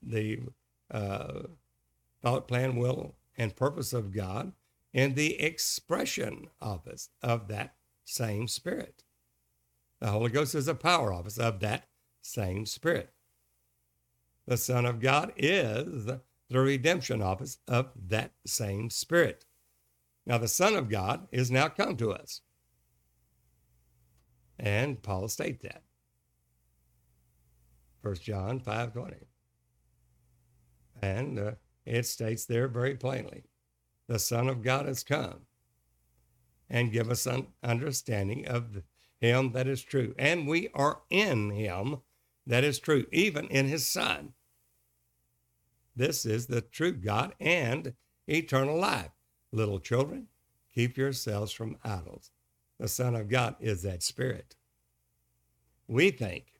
the 0.00 0.40
uh, 0.88 1.42
thought, 2.22 2.46
plan, 2.46 2.76
will, 2.76 3.16
and 3.36 3.56
purpose 3.56 3.92
of 3.92 4.12
God, 4.12 4.52
and 4.94 5.16
the 5.16 5.40
expression 5.40 6.46
office 6.60 7.10
of 7.22 7.48
that 7.48 7.74
same 8.04 8.46
Spirit. 8.46 9.02
The 10.00 10.12
Holy 10.12 10.30
Ghost 10.30 10.54
is 10.54 10.68
a 10.68 10.74
power 10.74 11.12
office 11.12 11.38
of 11.38 11.58
that 11.60 11.88
same 12.22 12.66
Spirit 12.66 13.12
the 14.48 14.56
Son 14.56 14.86
of 14.86 15.00
God 15.00 15.32
is 15.36 16.06
the 16.06 16.20
redemption 16.50 17.20
office 17.20 17.58
of 17.68 17.90
that 18.08 18.32
same 18.46 18.90
Spirit. 18.90 19.44
Now, 20.24 20.38
the 20.38 20.48
Son 20.48 20.74
of 20.74 20.88
God 20.88 21.26
is 21.30 21.50
now 21.50 21.68
come 21.68 21.96
to 21.96 22.12
us. 22.12 22.40
And 24.58 25.02
Paul 25.02 25.28
states 25.28 25.62
that. 25.62 25.82
1 28.02 28.14
John 28.16 28.60
5.20. 28.60 29.14
And 31.02 31.38
uh, 31.38 31.50
it 31.84 32.06
states 32.06 32.44
there 32.44 32.68
very 32.68 32.94
plainly, 32.94 33.44
the 34.08 34.18
Son 34.18 34.48
of 34.48 34.62
God 34.62 34.86
has 34.86 35.04
come 35.04 35.40
and 36.70 36.92
give 36.92 37.10
us 37.10 37.26
an 37.26 37.48
understanding 37.62 38.46
of 38.46 38.82
him 39.20 39.52
that 39.52 39.68
is 39.68 39.82
true. 39.82 40.14
And 40.18 40.46
we 40.46 40.68
are 40.74 41.00
in 41.10 41.50
him 41.50 41.98
that 42.46 42.64
is 42.64 42.78
true, 42.78 43.06
even 43.12 43.46
in 43.48 43.68
his 43.68 43.86
Son. 43.86 44.32
This 45.94 46.24
is 46.24 46.46
the 46.46 46.60
true 46.60 46.92
God 46.92 47.34
and 47.40 47.94
eternal 48.26 48.78
life. 48.78 49.10
Little 49.52 49.80
children, 49.80 50.28
Keep 50.78 50.96
yourselves 50.96 51.50
from 51.50 51.76
idols. 51.82 52.30
The 52.78 52.86
Son 52.86 53.16
of 53.16 53.28
God 53.28 53.56
is 53.58 53.82
that 53.82 54.04
Spirit. 54.04 54.54
We 55.88 56.12
think 56.12 56.57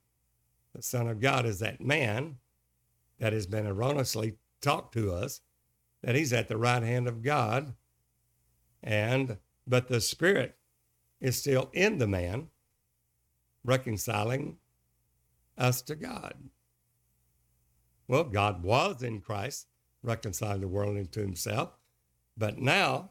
the 0.78 0.82
Son 0.82 1.08
of 1.08 1.18
God 1.18 1.44
is 1.44 1.58
that 1.58 1.80
man 1.80 2.36
that 3.18 3.32
has 3.32 3.48
been 3.48 3.66
erroneously 3.66 4.34
taught 4.62 4.92
to 4.92 5.12
us 5.12 5.40
that 6.04 6.14
he's 6.14 6.32
at 6.32 6.46
the 6.46 6.56
right 6.56 6.84
hand 6.84 7.08
of 7.08 7.20
God 7.20 7.74
and 8.80 9.38
but 9.66 9.88
the 9.88 10.00
spirit 10.00 10.56
is 11.20 11.36
still 11.36 11.68
in 11.72 11.98
the 11.98 12.06
man 12.06 12.46
reconciling 13.64 14.58
us 15.58 15.82
to 15.82 15.96
God. 15.96 16.34
Well, 18.06 18.22
God 18.22 18.62
was 18.62 19.02
in 19.02 19.20
Christ 19.20 19.66
reconciling 20.04 20.60
the 20.60 20.68
world 20.68 20.96
into 20.96 21.18
himself, 21.18 21.76
but 22.36 22.56
now 22.56 23.10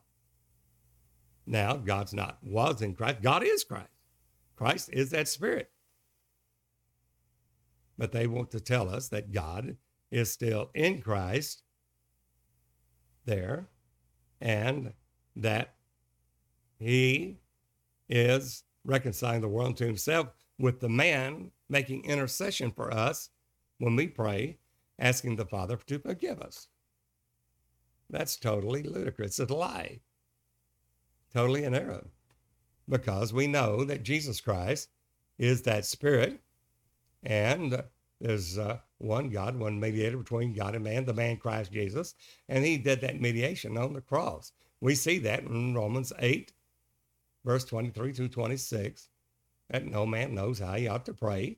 now 1.45 1.75
God's 1.75 2.13
not 2.13 2.37
was 2.41 2.81
in 2.81 2.95
Christ. 2.95 3.21
God 3.21 3.43
is 3.43 3.65
Christ. 3.65 3.91
Christ 4.55 4.89
is 4.93 5.09
that 5.09 5.27
spirit. 5.27 5.69
But 7.97 8.11
they 8.11 8.27
want 8.27 8.51
to 8.51 8.59
tell 8.59 8.89
us 8.89 9.07
that 9.09 9.31
God 9.31 9.75
is 10.11 10.31
still 10.31 10.69
in 10.73 11.01
Christ 11.01 11.63
there 13.25 13.67
and 14.39 14.93
that 15.35 15.73
he 16.79 17.37
is 18.09 18.63
reconciling 18.85 19.41
the 19.41 19.47
world 19.47 19.77
to 19.77 19.85
himself 19.85 20.27
with 20.59 20.79
the 20.79 20.89
man 20.89 21.51
making 21.69 22.05
intercession 22.05 22.71
for 22.71 22.93
us 22.93 23.29
when 23.79 23.95
we 23.95 24.07
pray, 24.07 24.57
asking 24.99 25.35
the 25.35 25.45
Father 25.45 25.77
to 25.87 25.99
forgive 25.99 26.39
us. 26.41 26.67
That's 28.09 28.37
totally 28.37 28.83
ludicrous. 28.83 29.39
It's 29.39 29.51
a 29.51 29.55
lie. 29.55 29.99
Totally 31.33 31.65
an 31.65 31.75
error. 31.75 32.07
Because 32.87 33.33
we 33.33 33.47
know 33.47 33.83
that 33.83 34.03
Jesus 34.03 34.39
Christ 34.39 34.89
is 35.37 35.61
that 35.63 35.85
Spirit, 35.85 36.39
and 37.23 37.83
there's 38.19 38.57
uh, 38.57 38.79
one 38.97 39.29
God, 39.29 39.57
one 39.57 39.79
mediator 39.79 40.17
between 40.17 40.53
God 40.53 40.75
and 40.75 40.83
man, 40.83 41.05
the 41.05 41.13
man 41.13 41.37
Christ 41.37 41.71
Jesus, 41.71 42.15
and 42.49 42.65
he 42.65 42.77
did 42.77 43.01
that 43.01 43.21
mediation 43.21 43.77
on 43.77 43.93
the 43.93 44.01
cross. 44.01 44.51
We 44.81 44.95
see 44.95 45.19
that 45.19 45.43
in 45.43 45.75
Romans 45.75 46.11
8, 46.19 46.51
verse 47.45 47.63
23 47.65 48.13
to 48.13 48.27
26, 48.27 49.09
that 49.69 49.85
no 49.85 50.05
man 50.05 50.33
knows 50.33 50.59
how 50.59 50.73
he 50.73 50.87
ought 50.87 51.05
to 51.05 51.13
pray, 51.13 51.57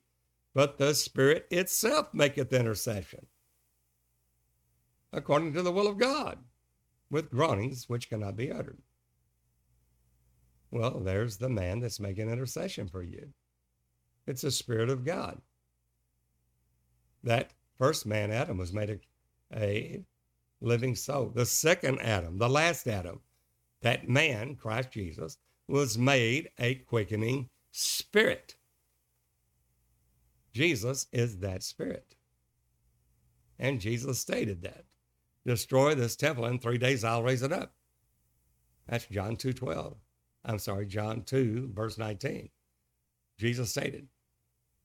but 0.54 0.78
the 0.78 0.94
Spirit 0.94 1.46
itself 1.50 2.12
maketh 2.12 2.52
intercession 2.52 3.26
according 5.12 5.52
to 5.54 5.62
the 5.62 5.72
will 5.72 5.88
of 5.88 5.98
God 5.98 6.38
with 7.10 7.30
groanings 7.30 7.88
which 7.88 8.08
cannot 8.08 8.36
be 8.36 8.52
uttered. 8.52 8.78
Well, 10.70 11.00
there's 11.00 11.36
the 11.36 11.48
man 11.48 11.80
that's 11.80 11.98
making 11.98 12.30
intercession 12.30 12.88
for 12.88 13.02
you. 13.02 13.32
It's 14.26 14.42
the 14.42 14.52
Spirit 14.52 14.88
of 14.88 15.04
God 15.04 15.40
that 17.22 17.50
first 17.78 18.06
man, 18.06 18.30
Adam, 18.30 18.58
was 18.58 18.72
made 18.72 18.90
a, 18.90 19.00
a 19.56 20.04
living 20.60 20.94
soul. 20.94 21.30
The 21.34 21.46
second 21.46 22.00
Adam, 22.00 22.38
the 22.38 22.48
last 22.48 22.86
Adam, 22.86 23.20
that 23.82 24.08
man, 24.08 24.56
Christ 24.56 24.90
Jesus, 24.90 25.38
was 25.68 25.96
made 25.96 26.50
a 26.58 26.74
quickening 26.74 27.48
spirit. 27.70 28.56
Jesus 30.52 31.06
is 31.12 31.38
that 31.38 31.62
spirit. 31.62 32.16
And 33.58 33.80
Jesus 33.80 34.18
stated 34.18 34.62
that. 34.62 34.84
Destroy 35.46 35.94
this 35.94 36.16
temple 36.16 36.46
in 36.46 36.58
three 36.58 36.78
days, 36.78 37.04
I'll 37.04 37.22
raise 37.22 37.42
it 37.42 37.52
up. 37.52 37.72
That's 38.88 39.06
John 39.06 39.36
2 39.36 39.52
12. 39.52 39.96
I'm 40.44 40.58
sorry, 40.58 40.86
John 40.86 41.22
2, 41.22 41.70
verse 41.74 41.98
19. 41.98 42.48
Jesus 43.38 43.70
stated, 43.70 44.08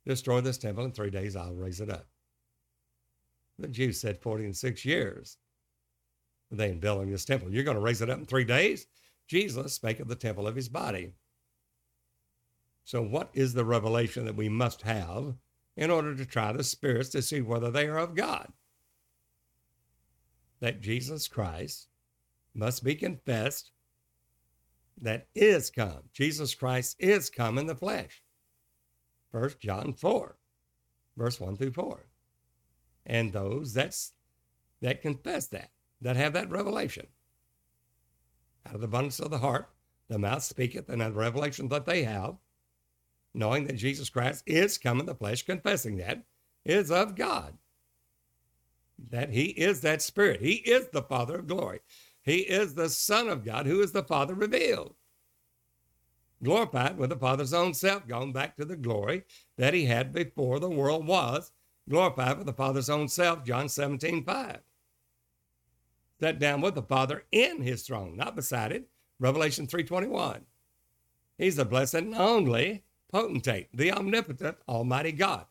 Destroy 0.05 0.41
this 0.41 0.57
temple 0.57 0.85
in 0.85 0.91
three 0.91 1.09
days, 1.09 1.35
I'll 1.35 1.55
raise 1.55 1.81
it 1.81 1.89
up. 1.89 2.07
The 3.57 3.67
Jews 3.67 3.99
said 3.99 4.21
40 4.21 4.45
and 4.45 4.55
six 4.55 4.83
years. 4.83 5.37
They 6.51 6.69
in 6.69 6.79
building 6.79 7.11
this 7.11 7.25
temple. 7.25 7.51
You're 7.51 7.63
going 7.63 7.75
to 7.75 7.81
raise 7.81 8.01
it 8.01 8.09
up 8.09 8.19
in 8.19 8.25
three 8.25 8.43
days? 8.43 8.87
Jesus 9.27 9.73
spake 9.73 9.99
of 9.99 10.07
the 10.07 10.15
temple 10.15 10.47
of 10.47 10.55
his 10.55 10.69
body. 10.69 11.13
So, 12.83 13.01
what 13.01 13.31
is 13.33 13.53
the 13.53 13.65
revelation 13.65 14.25
that 14.25 14.35
we 14.35 14.47
must 14.47 14.83
have 14.83 15.33
in 15.75 15.89
order 15.89 16.15
to 16.15 16.25
try 16.25 16.51
the 16.51 16.63
spirits 16.63 17.09
to 17.09 17.21
see 17.21 17.41
whether 17.41 17.71
they 17.71 17.87
are 17.87 17.97
of 17.97 18.15
God? 18.15 18.51
That 20.59 20.81
Jesus 20.81 21.27
Christ 21.27 21.87
must 22.53 22.83
be 22.83 22.95
confessed 22.95 23.71
that 25.01 25.27
is 25.33 25.71
come. 25.71 26.03
Jesus 26.13 26.53
Christ 26.53 26.95
is 26.99 27.29
come 27.29 27.57
in 27.57 27.65
the 27.65 27.75
flesh. 27.75 28.23
First 29.31 29.59
John 29.59 29.93
4, 29.93 30.37
verse 31.17 31.39
1 31.39 31.57
through 31.57 31.71
4 31.71 32.05
and 33.05 33.31
those 33.31 33.73
that's 33.73 34.13
that 34.81 35.01
confess 35.01 35.47
that, 35.47 35.71
that 36.01 36.15
have 36.15 36.33
that 36.33 36.49
revelation. 36.49 37.07
Out 38.67 38.75
of 38.75 38.81
the 38.81 38.87
abundance 38.87 39.19
of 39.19 39.31
the 39.31 39.37
heart, 39.39 39.69
the 40.09 40.19
mouth 40.19 40.43
speaketh, 40.43 40.89
and 40.89 41.01
the 41.01 41.11
revelation 41.11 41.67
that 41.69 41.85
they 41.85 42.03
have, 42.03 42.35
knowing 43.33 43.65
that 43.67 43.77
Jesus 43.77 44.09
Christ 44.09 44.43
is 44.45 44.77
come 44.77 44.99
in 44.99 45.05
the 45.05 45.15
flesh, 45.15 45.43
confessing 45.43 45.97
that, 45.97 46.23
is 46.63 46.91
of 46.91 47.15
God. 47.15 47.57
That 49.09 49.29
he 49.31 49.45
is 49.45 49.81
that 49.81 50.01
spirit. 50.01 50.41
He 50.41 50.55
is 50.55 50.87
the 50.89 51.01
Father 51.01 51.39
of 51.39 51.47
glory. 51.47 51.81
He 52.21 52.39
is 52.39 52.73
the 52.73 52.89
Son 52.89 53.27
of 53.27 53.43
God, 53.43 53.65
who 53.65 53.81
is 53.81 53.91
the 53.91 54.03
Father 54.03 54.33
revealed. 54.33 54.95
Glorified 56.43 56.97
with 56.97 57.09
the 57.09 57.17
Father's 57.17 57.53
own 57.53 57.73
self, 57.73 58.07
gone 58.07 58.31
back 58.31 58.55
to 58.55 58.65
the 58.65 58.75
glory 58.75 59.23
that 59.57 59.73
he 59.73 59.85
had 59.85 60.13
before 60.13 60.59
the 60.59 60.69
world 60.69 61.07
was, 61.07 61.51
glorified 61.89 62.37
with 62.37 62.47
the 62.47 62.53
Father's 62.53 62.89
own 62.89 63.07
self, 63.07 63.43
John 63.43 63.69
17, 63.69 64.23
5. 64.23 64.59
Sat 66.19 66.39
down 66.39 66.61
with 66.61 66.75
the 66.75 66.81
Father 66.81 67.23
in 67.31 67.61
his 67.61 67.83
throne, 67.83 68.15
not 68.15 68.35
beside 68.35 68.71
it, 68.71 68.87
Revelation 69.19 69.67
3.21. 69.67 70.41
He's 71.37 71.57
the 71.57 71.65
blessed 71.65 71.95
and 71.95 72.15
only 72.15 72.83
potentate, 73.11 73.69
the 73.73 73.91
omnipotent 73.91 74.57
Almighty 74.67 75.11
God. 75.11 75.45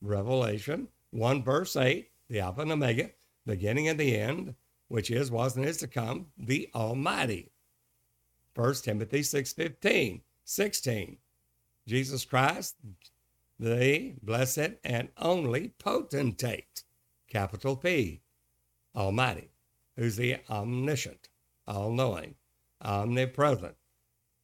Revelation 0.00 0.88
1 1.10 1.42
verse 1.42 1.76
8, 1.76 2.10
the 2.28 2.40
Alpha 2.40 2.62
and 2.62 2.72
Omega, 2.72 3.10
beginning 3.46 3.88
and 3.88 3.98
the 3.98 4.16
end, 4.16 4.54
which 4.88 5.10
is, 5.10 5.30
was, 5.30 5.56
and 5.56 5.64
is 5.64 5.78
to 5.78 5.86
come, 5.86 6.26
the 6.36 6.68
Almighty. 6.74 7.50
1 8.54 8.74
Timothy 8.82 9.20
6.15, 9.20 10.20
16. 10.44 11.16
Jesus 11.86 12.24
Christ, 12.24 12.76
the 13.58 14.14
blessed 14.22 14.74
and 14.84 15.08
only 15.16 15.72
potentate, 15.78 16.84
capital 17.28 17.76
P, 17.76 18.22
Almighty, 18.94 19.50
who's 19.96 20.16
the 20.16 20.36
omniscient, 20.48 21.28
all 21.66 21.90
knowing, 21.90 22.36
omnipresent, 22.80 23.74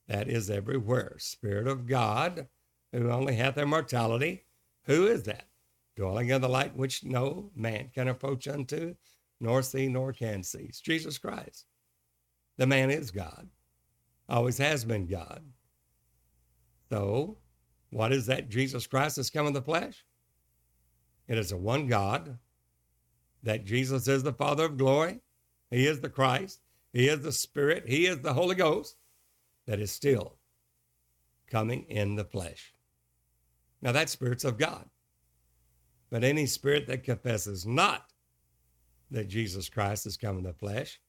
that 0.09 0.29
is 0.29 0.51
everywhere, 0.51 1.17
Spirit 1.19 1.67
of 1.67 1.87
God, 1.87 2.49
who 2.93 3.11
only 3.11 3.37
hath 3.37 3.57
immortality. 3.57 4.45
Who 4.85 5.07
is 5.07 5.23
that? 5.25 5.47
Dwelling 5.97 6.29
in 6.29 6.41
the 6.41 6.49
light 6.49 6.77
which 6.77 7.05
no 7.05 7.51
man 7.55 7.91
can 7.95 8.09
approach 8.09 8.49
unto, 8.49 8.97
nor 9.41 9.63
see, 9.63 9.89
nor 9.89 10.13
can 10.13 10.43
see. 10.43 10.65
It's 10.65 10.81
Jesus 10.81 11.19
Christ. 11.19 11.67
The 12.57 12.67
man 12.67 12.91
is 12.91 13.11
God, 13.11 13.49
always 14.29 14.59
has 14.59 14.85
been 14.85 15.07
God. 15.07 15.43
So 16.91 17.39
what 17.95 18.13
is 18.13 18.27
that 18.27 18.49
Jesus 18.49 18.89
Christ 18.89 19.15
has 19.19 19.31
come 19.31 19.47
in 19.47 19.53
the 19.53 19.63
flesh? 19.63 20.05
It 21.29 21.39
is 21.39 21.53
a 21.53 21.57
one 21.57 21.87
God, 21.87 22.39
that 23.45 23.65
Jesus 23.65 24.09
is 24.09 24.25
the 24.25 24.33
Father 24.33 24.65
of 24.65 24.77
glory. 24.77 25.21
He 25.71 25.87
is 25.87 26.01
the 26.01 26.09
Christ. 26.09 26.59
He 26.93 27.07
is 27.07 27.21
the 27.21 27.31
Spirit. 27.31 27.85
He 27.87 28.07
is 28.07 28.21
the 28.21 28.33
Holy 28.33 28.57
Ghost 28.57 28.97
that 29.69 29.79
is 29.79 29.93
still 29.93 30.39
coming 31.49 31.85
in 31.85 32.17
the 32.17 32.25
flesh. 32.25 32.75
Now, 33.81 33.93
that 33.93 34.11
Spirit's 34.11 34.45
of 34.45 34.59
God. 34.59 34.91
But 36.11 36.25
any 36.25 36.47
spirit 36.47 36.89
that 36.89 37.05
confesses 37.05 37.65
not 37.65 38.07
that 39.13 39.29
Jesus 39.29 39.69
Christ 39.69 40.03
has 40.03 40.17
come 40.17 40.39
in 40.39 40.43
the 40.43 40.53
flesh 40.53 41.01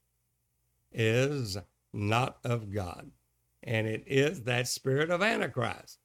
is 0.91 1.57
not 1.93 2.37
of 2.43 2.71
God. 2.71 3.09
And 3.63 3.87
it 3.87 4.03
is 4.05 4.43
that 4.43 4.67
spirit 4.67 5.09
of 5.09 5.23
Antichrist 5.23 5.97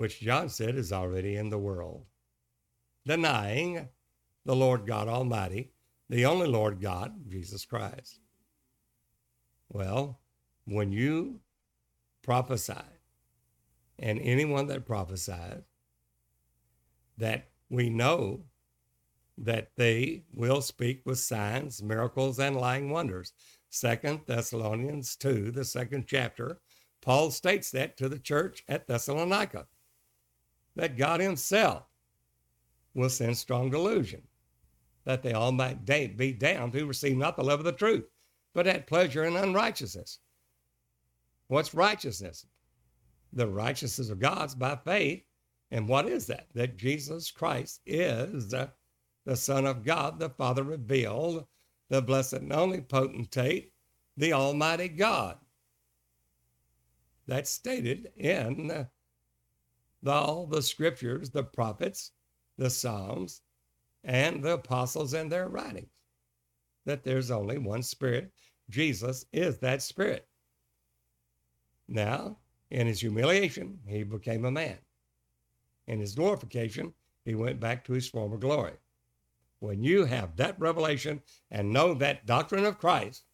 which 0.00 0.20
John 0.20 0.48
said 0.48 0.76
is 0.76 0.94
already 0.94 1.36
in 1.36 1.50
the 1.50 1.58
world, 1.58 2.06
denying 3.04 3.86
the 4.46 4.56
Lord 4.56 4.86
God 4.86 5.08
Almighty, 5.08 5.72
the 6.08 6.24
only 6.24 6.48
Lord 6.48 6.80
God, 6.80 7.12
Jesus 7.28 7.66
Christ. 7.66 8.18
Well, 9.68 10.18
when 10.64 10.90
you 10.90 11.40
prophesy, 12.22 12.72
and 13.98 14.18
anyone 14.22 14.68
that 14.68 14.86
prophesies, 14.86 15.64
that 17.18 17.50
we 17.68 17.90
know 17.90 18.44
that 19.36 19.72
they 19.76 20.22
will 20.32 20.62
speak 20.62 21.02
with 21.04 21.18
signs, 21.18 21.82
miracles, 21.82 22.38
and 22.38 22.56
lying 22.56 22.88
wonders. 22.88 23.34
Second 23.68 24.20
Thessalonians 24.26 25.14
2, 25.16 25.50
the 25.50 25.66
second 25.66 26.06
chapter, 26.08 26.58
Paul 27.02 27.30
states 27.30 27.70
that 27.72 27.98
to 27.98 28.08
the 28.08 28.18
church 28.18 28.64
at 28.66 28.86
Thessalonica, 28.86 29.66
that 30.80 30.96
God 30.96 31.20
himself 31.20 31.82
will 32.94 33.10
send 33.10 33.36
strong 33.36 33.68
delusion, 33.68 34.22
that 35.04 35.22
they 35.22 35.34
all 35.34 35.52
might 35.52 35.84
be 35.84 36.32
damned 36.32 36.72
who 36.72 36.86
receive 36.86 37.18
not 37.18 37.36
the 37.36 37.44
love 37.44 37.60
of 37.60 37.66
the 37.66 37.72
truth, 37.72 38.06
but 38.54 38.64
had 38.64 38.86
pleasure 38.86 39.24
in 39.24 39.36
unrighteousness. 39.36 40.20
What's 41.48 41.74
righteousness? 41.74 42.46
The 43.34 43.46
righteousness 43.46 44.08
of 44.08 44.20
God's 44.20 44.54
by 44.54 44.74
faith. 44.76 45.22
And 45.70 45.86
what 45.86 46.08
is 46.08 46.26
that? 46.28 46.46
That 46.54 46.78
Jesus 46.78 47.30
Christ 47.30 47.82
is 47.84 48.48
the, 48.48 48.70
the 49.26 49.36
Son 49.36 49.66
of 49.66 49.84
God, 49.84 50.18
the 50.18 50.30
Father 50.30 50.62
revealed, 50.62 51.44
the 51.90 52.00
blessed 52.00 52.34
and 52.34 52.54
only 52.54 52.80
potentate, 52.80 53.74
the 54.16 54.32
Almighty 54.32 54.88
God. 54.88 55.36
That's 57.26 57.50
stated 57.50 58.12
in 58.16 58.86
all 60.06 60.46
the 60.46 60.62
scriptures, 60.62 61.30
the 61.30 61.42
prophets, 61.42 62.12
the 62.56 62.70
Psalms, 62.70 63.42
and 64.04 64.42
the 64.42 64.54
apostles 64.54 65.14
and 65.14 65.30
their 65.30 65.48
writings. 65.48 65.90
That 66.86 67.04
there's 67.04 67.30
only 67.30 67.58
one 67.58 67.82
Spirit. 67.82 68.32
Jesus 68.70 69.26
is 69.32 69.58
that 69.58 69.82
Spirit. 69.82 70.26
Now, 71.88 72.38
in 72.70 72.86
his 72.86 73.00
humiliation, 73.00 73.80
he 73.86 74.04
became 74.04 74.44
a 74.44 74.50
man. 74.50 74.78
In 75.86 75.98
his 75.98 76.14
glorification, 76.14 76.94
he 77.24 77.34
went 77.34 77.60
back 77.60 77.84
to 77.84 77.92
his 77.92 78.08
former 78.08 78.38
glory. 78.38 78.74
When 79.58 79.82
you 79.82 80.04
have 80.04 80.36
that 80.36 80.58
revelation 80.58 81.20
and 81.50 81.72
know 81.72 81.92
that 81.94 82.26
doctrine 82.26 82.64
of 82.64 82.78
Christ, 82.78 83.24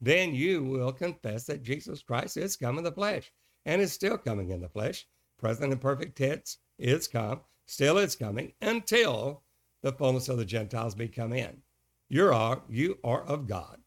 then 0.00 0.34
you 0.34 0.64
will 0.64 0.92
confess 0.92 1.44
that 1.44 1.62
Jesus 1.62 2.02
Christ 2.02 2.36
is 2.36 2.56
come 2.56 2.76
in 2.76 2.84
the 2.84 2.92
flesh 2.92 3.32
and 3.64 3.80
is 3.80 3.92
still 3.92 4.18
coming 4.18 4.50
in 4.50 4.60
the 4.60 4.68
flesh. 4.68 5.06
Present 5.42 5.72
and 5.72 5.80
perfect 5.80 6.16
tense 6.16 6.58
is 6.78 7.08
come, 7.08 7.40
still 7.66 7.98
is 7.98 8.14
coming 8.14 8.52
until 8.62 9.42
the 9.82 9.90
fullness 9.92 10.28
of 10.28 10.38
the 10.38 10.44
Gentiles 10.44 10.94
be 10.94 11.08
come 11.08 11.32
in. 11.32 11.60
You 12.08 12.32
are, 12.32 12.62
you 12.68 12.98
are 13.02 13.24
of 13.24 13.48
God. 13.48 13.78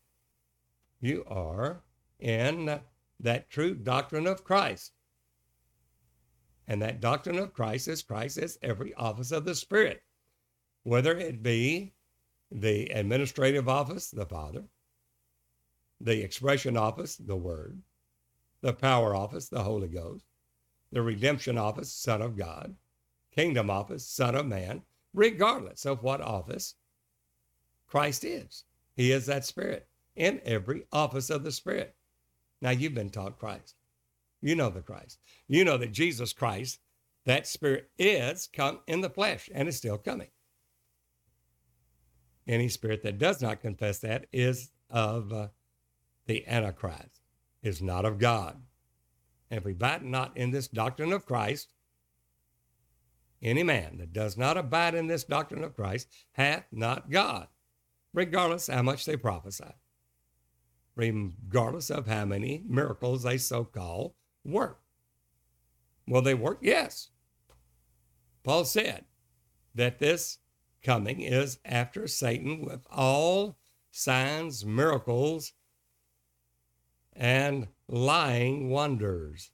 You 0.99 1.23
are 1.27 1.81
in 2.19 2.81
that 3.21 3.49
true 3.49 3.73
doctrine 3.73 4.27
of 4.27 4.43
Christ. 4.43 4.91
And 6.67 6.81
that 6.81 6.99
doctrine 6.99 7.39
of 7.39 7.53
Christ 7.53 7.87
is 7.87 8.03
Christ 8.03 8.37
is 8.37 8.59
every 8.61 8.93
office 8.95 9.31
of 9.31 9.45
the 9.45 9.55
Spirit 9.55 10.03
whether 10.83 11.17
it 11.17 11.41
be 11.41 11.93
the 12.51 12.85
administrative 12.89 13.67
office, 13.67 14.11
the 14.11 14.25
Father, 14.25 14.63
the 15.99 16.21
expression 16.21 16.77
office, 16.77 17.15
the 17.15 17.35
Word, 17.35 17.81
the 18.61 18.73
power 18.73 19.15
office, 19.15 19.49
the 19.49 19.63
Holy 19.63 19.87
Ghost, 19.87 20.25
the 20.91 21.01
redemption 21.01 21.57
office, 21.57 21.91
Son 21.91 22.21
of 22.21 22.37
God, 22.37 22.75
kingdom 23.35 23.69
office, 23.69 24.07
Son 24.07 24.35
of 24.35 24.45
Man, 24.45 24.81
regardless 25.13 25.85
of 25.85 26.03
what 26.03 26.21
office 26.21 26.75
Christ 27.87 28.23
is. 28.23 28.63
He 28.95 29.11
is 29.11 29.25
that 29.25 29.45
Spirit 29.45 29.87
in 30.15 30.41
every 30.45 30.85
office 30.91 31.29
of 31.29 31.43
the 31.43 31.51
Spirit. 31.51 31.95
Now 32.61 32.71
you've 32.71 32.95
been 32.95 33.09
taught 33.09 33.39
Christ. 33.39 33.75
You 34.41 34.55
know 34.55 34.69
the 34.69 34.81
Christ. 34.81 35.19
You 35.47 35.65
know 35.65 35.77
that 35.77 35.91
Jesus 35.91 36.33
Christ, 36.33 36.79
that 37.25 37.47
Spirit 37.47 37.89
is 37.97 38.47
come 38.53 38.79
in 38.87 39.01
the 39.01 39.09
flesh 39.09 39.49
and 39.53 39.67
is 39.67 39.77
still 39.77 39.97
coming. 39.97 40.27
Any 42.47 42.69
spirit 42.69 43.01
that 43.03 43.17
does 43.17 43.41
not 43.41 43.61
confess 43.61 43.99
that 43.99 44.27
is 44.31 44.69
of 44.89 45.33
uh, 45.33 45.47
the 46.27 46.45
Antichrist, 46.47 47.21
is 47.63 47.81
not 47.81 48.05
of 48.05 48.19
God. 48.19 48.61
Abide 49.55 50.03
not 50.03 50.35
in 50.35 50.51
this 50.51 50.67
doctrine 50.67 51.13
of 51.13 51.25
Christ, 51.25 51.73
any 53.41 53.63
man 53.63 53.97
that 53.97 54.13
does 54.13 54.37
not 54.37 54.57
abide 54.57 54.95
in 54.95 55.07
this 55.07 55.23
doctrine 55.23 55.63
of 55.63 55.75
Christ 55.75 56.07
hath 56.33 56.65
not 56.71 57.09
God, 57.09 57.47
regardless 58.13 58.67
how 58.67 58.81
much 58.81 59.05
they 59.05 59.17
prophesy, 59.17 59.73
regardless 60.95 61.89
of 61.89 62.07
how 62.07 62.25
many 62.25 62.63
miracles 62.67 63.23
they 63.23 63.37
so 63.37 63.63
call 63.63 64.15
work. 64.43 64.81
Will 66.07 66.21
they 66.21 66.33
work? 66.33 66.59
Yes. 66.61 67.09
Paul 68.43 68.65
said 68.65 69.05
that 69.73 69.99
this 69.99 70.39
coming 70.83 71.21
is 71.21 71.59
after 71.65 72.07
Satan 72.07 72.63
with 72.63 72.85
all 72.91 73.57
signs, 73.91 74.65
miracles, 74.65 75.53
and 77.13 77.67
lying 77.87 78.69
wonders. 78.69 79.51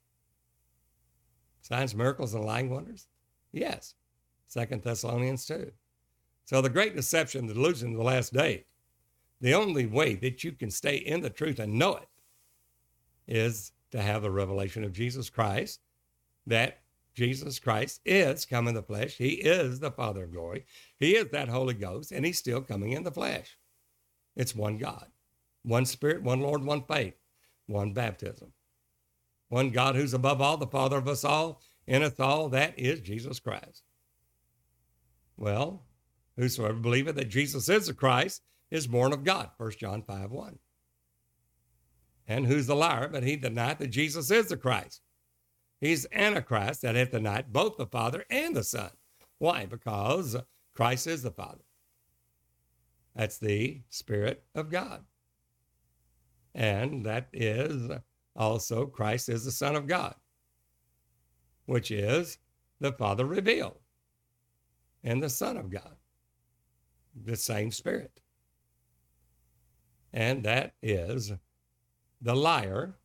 Signs, 1.62 1.96
miracles, 1.96 2.34
and 2.34 2.46
lying 2.46 2.70
wonders? 2.70 3.08
Yes. 3.52 3.96
Second 4.48 4.84
Thessalonians 4.84 5.46
2. 5.46 5.72
So 6.46 6.62
the 6.62 6.70
great 6.70 6.96
deception, 6.96 7.48
the 7.48 7.54
delusion 7.54 7.92
of 7.92 7.98
the 7.98 8.04
last 8.04 8.34
day, 8.34 8.66
the 9.40 9.54
only 9.54 9.86
way 9.86 10.16
that 10.16 10.44
you 10.44 10.52
can 10.52 10.70
stay 10.70 10.98
in 10.98 11.22
the 11.22 11.30
truth 11.30 11.60
and 11.60 11.80
know 11.80 11.96
it 11.96 12.10
is 13.28 13.72
to 13.92 14.02
have 14.02 14.22
the 14.22 14.32
revelation 14.32 14.84
of 14.84 14.94
Jesus 14.94 15.30
Christ 15.30 15.80
that 16.48 16.82
Jesus 17.14 17.60
Christ 17.60 18.02
is 18.06 18.46
come 18.46 18.68
in 18.68 18.76
the 18.76 18.84
flesh. 18.84 19.18
He 19.18 19.30
is 19.30 19.80
the 19.80 19.92
Father 19.92 20.24
of 20.24 20.32
glory. 20.32 20.66
He 20.98 21.16
is 21.16 21.28
that 21.32 21.50
Holy 21.50 21.74
Ghost, 21.74 22.12
and 22.12 22.26
He's 22.26 22.40
still 22.40 22.62
coming 22.62 22.94
in 22.94 23.04
the 23.04 23.12
flesh. 23.12 23.58
It's 24.36 24.56
one 24.56 24.78
God, 24.78 25.08
one 25.64 25.86
Spirit, 25.86 26.24
one 26.24 26.40
Lord, 26.40 26.64
one 26.64 26.84
faith, 26.84 27.16
one 27.68 27.94
baptism. 27.94 28.54
One 29.50 29.70
God 29.70 29.96
who's 29.96 30.14
above 30.14 30.42
all, 30.42 30.58
the 30.58 30.68
Father 30.68 30.98
of 30.98 31.08
us 31.08 31.24
all, 31.24 31.62
in 31.88 32.04
us 32.04 32.20
all, 32.20 32.50
that 32.50 32.78
is 32.80 33.02
Jesus 33.02 33.40
Christ. 33.40 33.84
Well, 35.36 35.84
whosoever 36.38 36.76
believeth 36.76 37.16
that 37.16 37.30
Jesus 37.30 37.68
is 37.68 37.88
the 37.88 37.94
Christ 37.94 38.42
is 38.70 38.88
born 38.88 39.12
of 39.12 39.24
God, 39.24 39.50
1 39.58 39.72
John 39.78 40.04
5 40.04 40.32
1. 40.32 40.60
And 42.28 42.48
who's 42.48 42.68
the 42.68 42.76
liar 42.76 43.10
but 43.10 43.24
he 43.24 43.36
denieth 43.36 43.80
that 43.80 43.88
Jesus 43.88 44.32
is 44.32 44.48
the 44.48 44.58
Christ? 44.58 45.02
He's 45.82 46.06
Antichrist 46.14 46.84
that 46.84 46.96
hath 46.96 47.12
denied 47.12 47.52
both 47.52 47.76
the 47.76 47.88
Father 47.88 48.24
and 48.30 48.56
the 48.56 48.64
Son. 48.64 48.92
Why? 49.40 49.66
Because 49.66 50.38
Christ 50.76 51.08
is 51.08 51.24
the 51.24 51.32
Father. 51.32 51.66
That's 53.16 53.40
the 53.40 53.82
Spirit 53.90 54.44
of 54.56 54.70
God. 54.70 55.04
And 56.54 57.06
that 57.06 57.28
is 57.34 57.92
also 58.36 58.86
Christ 58.86 59.30
is 59.30 59.46
the 59.46 59.52
Son 59.52 59.76
of 59.76 59.88
God, 59.88 60.16
which 61.66 61.92
is 61.92 62.38
the 62.80 62.92
Father 62.94 63.26
revealed 63.26 63.80
and 65.04 65.22
the 65.22 65.30
Son 65.30 65.58
of 65.58 65.70
God, 65.70 65.96
the 67.24 67.36
same 67.36 67.72
Spirit. 67.72 68.22
And 70.14 70.44
that 70.44 70.74
is 70.82 71.32
the 72.22 72.36
liar 72.36 72.96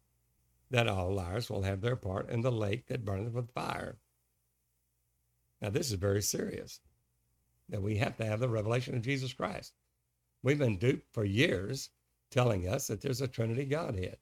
that 0.71 0.89
all 0.89 1.15
liars 1.15 1.49
will 1.49 1.63
have 1.63 1.81
their 1.81 1.97
part 1.97 2.31
in 2.31 2.41
the 2.41 2.51
lake 2.51 2.87
that 2.87 3.05
burneth 3.05 3.33
with 3.33 3.53
fire. 3.53 3.99
Now, 5.61 5.71
this 5.71 5.89
is 5.89 5.95
very 5.95 6.23
serious 6.23 6.81
that 7.69 7.83
we 7.83 7.97
have 7.97 8.17
to 8.17 8.27
have 8.27 8.41
the 8.41 8.49
revelation 8.49 8.95
of 8.97 9.03
Jesus 9.03 9.33
Christ. 9.33 9.73
We've 10.43 10.59
been 10.59 10.79
duped 10.79 11.13
for 11.13 11.25
years 11.25 11.91
telling 12.31 12.69
us 12.69 12.87
that 12.87 13.01
there's 13.01 13.21
a 13.21 13.29
Trinity 13.29 13.65
Godhead. 13.65 14.19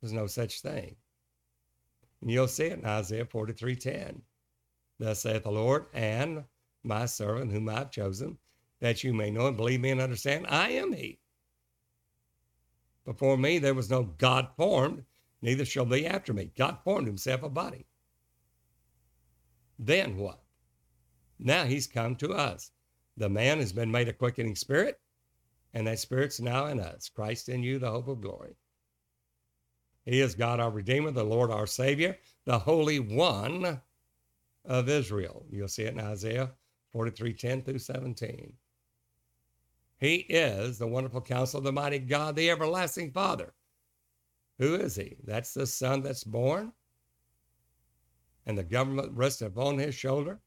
There's 0.00 0.12
no 0.12 0.26
such 0.26 0.60
thing. 0.60 0.96
And 2.20 2.30
you'll 2.30 2.48
see 2.48 2.66
it 2.66 2.78
in 2.78 2.84
Isaiah 2.84 3.24
43:10. 3.24 4.22
Thus 4.98 5.20
saith 5.20 5.44
the 5.44 5.50
Lord, 5.50 5.86
and 5.92 6.44
my 6.82 7.06
servant 7.06 7.52
whom 7.52 7.68
I've 7.68 7.90
chosen, 7.90 8.38
that 8.80 9.04
you 9.04 9.12
may 9.12 9.30
know 9.30 9.46
and 9.46 9.56
believe 9.56 9.80
me 9.80 9.90
and 9.90 10.00
understand, 10.00 10.46
I 10.48 10.70
am 10.70 10.92
he. 10.92 11.20
Before 13.04 13.36
me 13.36 13.58
there 13.58 13.74
was 13.74 13.90
no 13.90 14.04
God 14.04 14.48
formed, 14.56 15.04
neither 15.40 15.64
shall 15.64 15.84
be 15.84 16.06
after 16.06 16.32
me. 16.32 16.50
God 16.56 16.78
formed 16.84 17.06
himself 17.06 17.42
a 17.42 17.48
body. 17.48 17.86
Then 19.78 20.16
what? 20.16 20.42
Now 21.38 21.64
he's 21.64 21.86
come 21.86 22.16
to 22.16 22.32
us. 22.32 22.72
The 23.16 23.28
man 23.28 23.58
has 23.58 23.72
been 23.72 23.90
made 23.90 24.08
a 24.08 24.12
quickening 24.12 24.56
spirit, 24.56 25.00
and 25.74 25.86
that 25.86 25.98
spirit's 25.98 26.40
now 26.40 26.66
in 26.66 26.80
us. 26.80 27.08
Christ 27.08 27.48
in 27.48 27.62
you, 27.62 27.78
the 27.78 27.90
hope 27.90 28.08
of 28.08 28.20
glory. 28.20 28.56
He 30.04 30.20
is 30.20 30.34
God 30.34 30.60
our 30.60 30.70
Redeemer, 30.70 31.10
the 31.10 31.24
Lord 31.24 31.50
our 31.50 31.66
Savior, 31.66 32.16
the 32.44 32.58
Holy 32.58 32.98
One 32.98 33.80
of 34.64 34.88
Israel. 34.88 35.44
You'll 35.50 35.68
see 35.68 35.84
it 35.84 35.94
in 35.94 36.00
Isaiah 36.00 36.50
43 36.92 37.34
10 37.34 37.62
through 37.62 37.78
17. 37.78 38.52
He 39.98 40.14
is 40.14 40.78
the 40.78 40.86
wonderful 40.86 41.20
counsel 41.20 41.58
of 41.58 41.64
the 41.64 41.72
mighty 41.72 41.98
God, 41.98 42.36
the 42.36 42.50
everlasting 42.50 43.10
Father, 43.10 43.52
who 44.58 44.76
is 44.76 44.96
he? 44.96 45.16
That's 45.24 45.54
the 45.54 45.66
son 45.66 46.02
that's 46.02 46.24
born, 46.24 46.72
and 48.46 48.56
the 48.56 48.64
government 48.64 49.12
rests 49.16 49.42
upon 49.42 49.78
his 49.78 49.94
shoulder. 49.94 50.40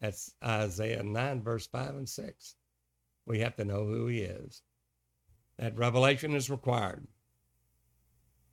That's 0.00 0.34
Isaiah 0.42 1.02
9, 1.02 1.42
verse 1.42 1.66
5 1.66 1.96
and 1.96 2.08
6. 2.08 2.56
We 3.26 3.40
have 3.40 3.56
to 3.56 3.64
know 3.64 3.86
who 3.86 4.06
he 4.06 4.20
is. 4.20 4.62
That 5.58 5.76
revelation 5.76 6.34
is 6.34 6.50
required. 6.50 7.06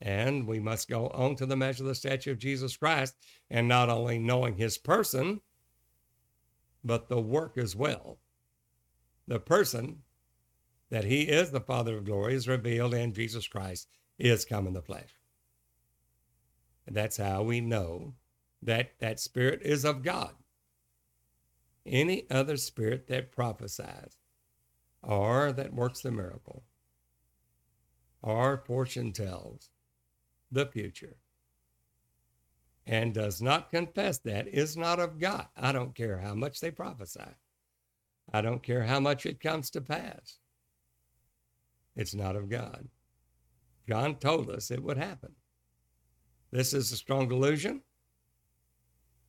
And 0.00 0.46
we 0.46 0.60
must 0.60 0.88
go 0.88 1.08
on 1.08 1.36
to 1.36 1.46
the 1.46 1.56
measure 1.56 1.82
of 1.82 1.88
the 1.88 1.94
stature 1.94 2.30
of 2.30 2.38
Jesus 2.38 2.76
Christ, 2.76 3.16
and 3.50 3.66
not 3.66 3.88
only 3.88 4.18
knowing 4.18 4.56
his 4.56 4.78
person, 4.78 5.40
but 6.84 7.08
the 7.08 7.20
work 7.20 7.58
as 7.58 7.74
well. 7.74 8.18
The 9.26 9.40
person 9.40 10.02
that 10.90 11.04
he 11.04 11.22
is 11.22 11.50
the 11.50 11.60
Father 11.60 11.98
of 11.98 12.04
glory 12.04 12.34
is 12.34 12.48
revealed 12.48 12.94
in 12.94 13.12
Jesus 13.12 13.46
Christ 13.46 13.88
is 14.18 14.44
come 14.44 14.66
in 14.66 14.72
the 14.72 14.82
flesh. 14.82 15.10
And 16.86 16.96
that's 16.96 17.16
how 17.16 17.42
we 17.42 17.60
know 17.60 18.14
that 18.62 18.92
that 19.00 19.20
spirit 19.20 19.60
is 19.62 19.84
of 19.84 20.02
God. 20.02 20.32
Any 21.84 22.28
other 22.30 22.56
spirit 22.56 23.06
that 23.08 23.32
prophesies 23.32 24.16
or 25.02 25.52
that 25.52 25.72
works 25.72 26.00
the 26.00 26.10
miracle 26.10 26.64
or 28.22 28.62
fortune 28.66 29.12
tells 29.12 29.70
the 30.50 30.66
future 30.66 31.16
and 32.86 33.12
does 33.12 33.42
not 33.42 33.70
confess 33.70 34.18
that 34.18 34.48
is 34.48 34.76
not 34.76 34.98
of 34.98 35.18
God. 35.18 35.46
I 35.56 35.72
don't 35.72 35.94
care 35.94 36.18
how 36.18 36.34
much 36.34 36.60
they 36.60 36.70
prophesy. 36.70 37.20
I 38.32 38.40
don't 38.40 38.62
care 38.62 38.82
how 38.82 38.98
much 38.98 39.26
it 39.26 39.40
comes 39.40 39.70
to 39.70 39.80
pass. 39.80 40.38
It's 41.96 42.14
not 42.14 42.36
of 42.36 42.48
God. 42.48 42.88
John 43.88 44.16
told 44.16 44.50
us 44.50 44.70
it 44.70 44.82
would 44.82 44.98
happen. 44.98 45.32
This 46.50 46.72
is 46.72 46.92
a 46.92 46.96
strong 46.96 47.28
delusion 47.28 47.82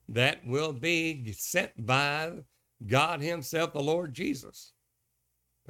that 0.08 0.46
will 0.46 0.72
be 0.72 1.32
sent 1.32 1.70
by 1.84 2.32
God 2.86 3.20
Himself, 3.20 3.72
the 3.72 3.80
Lord 3.80 4.14
Jesus, 4.14 4.72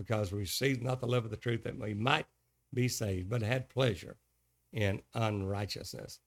because 0.00 0.32
we 0.32 0.38
received 0.38 0.82
not 0.82 0.98
the 0.98 1.06
love 1.06 1.26
of 1.26 1.30
the 1.30 1.36
truth 1.36 1.62
that 1.62 1.78
we 1.78 1.92
might 1.92 2.24
be 2.72 2.88
saved, 2.88 3.28
but 3.28 3.42
had 3.42 3.68
pleasure 3.68 4.16
in 4.72 5.02
unrighteousness. 5.12 6.20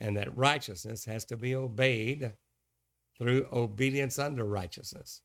And 0.00 0.16
that 0.16 0.34
righteousness 0.34 1.04
has 1.04 1.26
to 1.26 1.36
be 1.36 1.54
obeyed 1.54 2.32
through 3.18 3.46
obedience 3.52 4.18
unto 4.18 4.42
righteousness, 4.42 5.20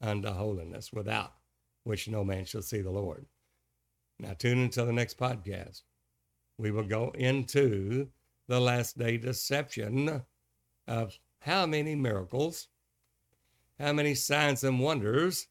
unto 0.00 0.30
holiness, 0.30 0.92
without 0.92 1.32
which 1.82 2.08
no 2.08 2.22
man 2.22 2.44
shall 2.44 2.62
see 2.62 2.82
the 2.82 2.90
Lord. 2.90 3.26
Now, 4.20 4.34
tune 4.34 4.58
into 4.58 4.84
the 4.84 4.92
next 4.92 5.18
podcast. 5.18 5.82
We 6.56 6.70
will 6.70 6.84
go 6.84 7.10
into 7.16 8.10
the 8.46 8.60
last 8.60 8.96
day 8.96 9.16
deception 9.16 10.22
of 10.86 11.18
how 11.40 11.66
many 11.66 11.96
miracles, 11.96 12.68
how 13.80 13.92
many 13.92 14.14
signs 14.14 14.62
and 14.62 14.78
wonders 14.78 15.48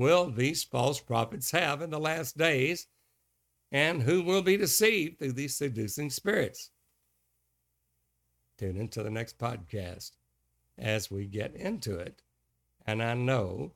will 0.00 0.30
these 0.30 0.64
false 0.64 0.98
prophets 0.98 1.50
have 1.50 1.82
in 1.82 1.90
the 1.90 2.00
last 2.00 2.38
days, 2.38 2.86
and 3.70 4.02
who 4.02 4.22
will 4.22 4.40
be 4.40 4.56
deceived 4.56 5.18
through 5.18 5.34
these 5.34 5.54
seducing 5.54 6.08
spirits. 6.08 6.70
Tune 8.56 8.78
into 8.78 9.02
the 9.02 9.10
next 9.10 9.38
podcast 9.38 10.12
as 10.78 11.10
we 11.10 11.26
get 11.26 11.54
into 11.54 11.98
it. 11.98 12.22
And 12.86 13.02
I 13.02 13.12
know 13.12 13.72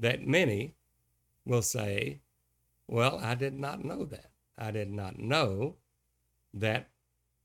that 0.00 0.26
many 0.26 0.74
will 1.44 1.60
say, 1.60 2.22
Well, 2.88 3.20
I 3.22 3.34
did 3.34 3.58
not 3.60 3.84
know 3.84 4.06
that. 4.06 4.30
I 4.56 4.70
did 4.70 4.90
not 4.90 5.18
know 5.18 5.76
that 6.54 6.88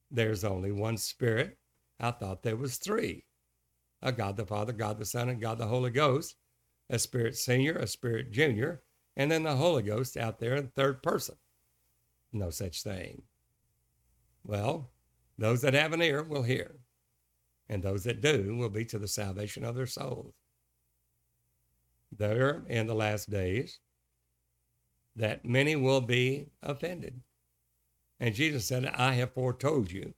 there's 0.09 0.45
only 0.45 0.71
one 0.71 0.95
Spirit. 0.95 1.57
I 1.99 2.11
thought 2.11 2.41
there 2.41 2.55
was 2.55 2.77
three 2.77 3.25
a 4.01 4.13
God 4.13 4.37
the 4.37 4.45
Father, 4.45 4.71
God 4.71 4.97
the 4.97 5.05
Son, 5.05 5.27
and 5.27 5.41
God 5.41 5.57
the 5.57 5.67
Holy 5.67 5.91
Ghost, 5.91 6.37
a 6.91 6.99
Spirit 6.99 7.37
Senior, 7.37 7.77
a 7.77 7.87
Spirit 7.87 8.31
Junior, 8.31 8.81
and 9.15 9.31
then 9.31 9.43
the 9.43 9.55
Holy 9.55 9.81
Ghost 9.81 10.17
out 10.17 10.39
there 10.39 10.55
in 10.55 10.67
third 10.67 11.01
person. 11.01 11.35
No 12.33 12.49
such 12.49 12.83
thing. 12.83 13.23
Well, 14.43 14.91
those 15.37 15.61
that 15.61 15.73
have 15.73 15.93
an 15.93 16.01
ear 16.01 16.21
will 16.21 16.43
hear, 16.43 16.75
and 17.69 17.81
those 17.81 18.03
that 18.03 18.21
do 18.21 18.55
will 18.57 18.69
be 18.69 18.85
to 18.85 18.99
the 18.99 19.07
salvation 19.07 19.63
of 19.63 19.75
their 19.75 19.87
souls. 19.87 20.33
There 22.17 22.63
in 22.67 22.87
the 22.87 22.95
last 22.95 23.29
days, 23.29 23.79
that 25.15 25.45
many 25.45 25.75
will 25.77 26.01
be 26.01 26.47
offended. 26.61 27.21
And 28.19 28.35
Jesus 28.35 28.65
said, 28.65 28.85
I 28.85 29.13
have 29.13 29.33
foretold 29.33 29.91
you 29.91 30.13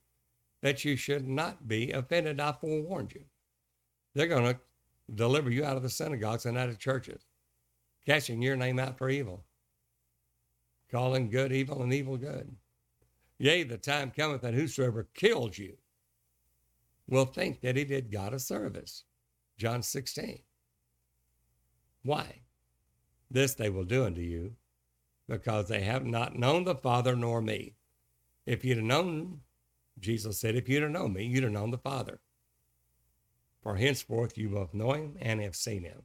that 0.62 0.84
you 0.84 0.96
should 0.96 1.28
not 1.28 1.68
be 1.68 1.92
offended. 1.92 2.40
I 2.40 2.52
forewarned 2.52 3.12
you. 3.12 3.24
They're 4.14 4.26
going 4.26 4.54
to 4.54 4.60
deliver 5.12 5.50
you 5.50 5.64
out 5.64 5.76
of 5.76 5.82
the 5.82 5.90
synagogues 5.90 6.46
and 6.46 6.56
out 6.56 6.68
of 6.68 6.78
churches, 6.78 7.26
casting 8.06 8.40
your 8.40 8.56
name 8.56 8.78
out 8.78 8.96
for 8.96 9.10
evil, 9.10 9.44
calling 10.90 11.30
good 11.30 11.52
evil 11.52 11.82
and 11.82 11.92
evil 11.92 12.16
good. 12.16 12.54
Yea, 13.38 13.64
the 13.64 13.76
time 13.76 14.10
cometh 14.10 14.42
that 14.42 14.54
whosoever 14.54 15.08
kills 15.14 15.58
you 15.58 15.76
will 17.08 17.26
think 17.26 17.60
that 17.60 17.76
he 17.76 17.84
did 17.84 18.10
God 18.10 18.32
a 18.32 18.38
service. 18.38 19.04
John 19.58 19.82
16. 19.82 20.38
Why? 22.02 22.40
This 23.30 23.54
they 23.54 23.70
will 23.70 23.84
do 23.84 24.04
unto 24.04 24.20
you, 24.20 24.54
because 25.28 25.68
they 25.68 25.80
have 25.82 26.04
not 26.04 26.38
known 26.38 26.64
the 26.64 26.74
Father 26.74 27.16
nor 27.16 27.40
me. 27.40 27.74
If 28.46 28.64
you'd 28.64 28.76
have 28.76 28.86
known, 28.86 29.40
Jesus 29.98 30.38
said, 30.38 30.54
if 30.54 30.68
you'd 30.68 30.82
have 30.82 30.92
known 30.92 31.12
me, 31.14 31.24
you'd 31.24 31.44
have 31.44 31.52
known 31.52 31.70
the 31.70 31.78
Father. 31.78 32.20
For 33.64 33.76
henceforth 33.76 34.36
you 34.36 34.50
both 34.50 34.74
know 34.74 34.92
him 34.92 35.16
and 35.20 35.40
have 35.40 35.56
seen 35.56 35.84
him. 35.84 36.02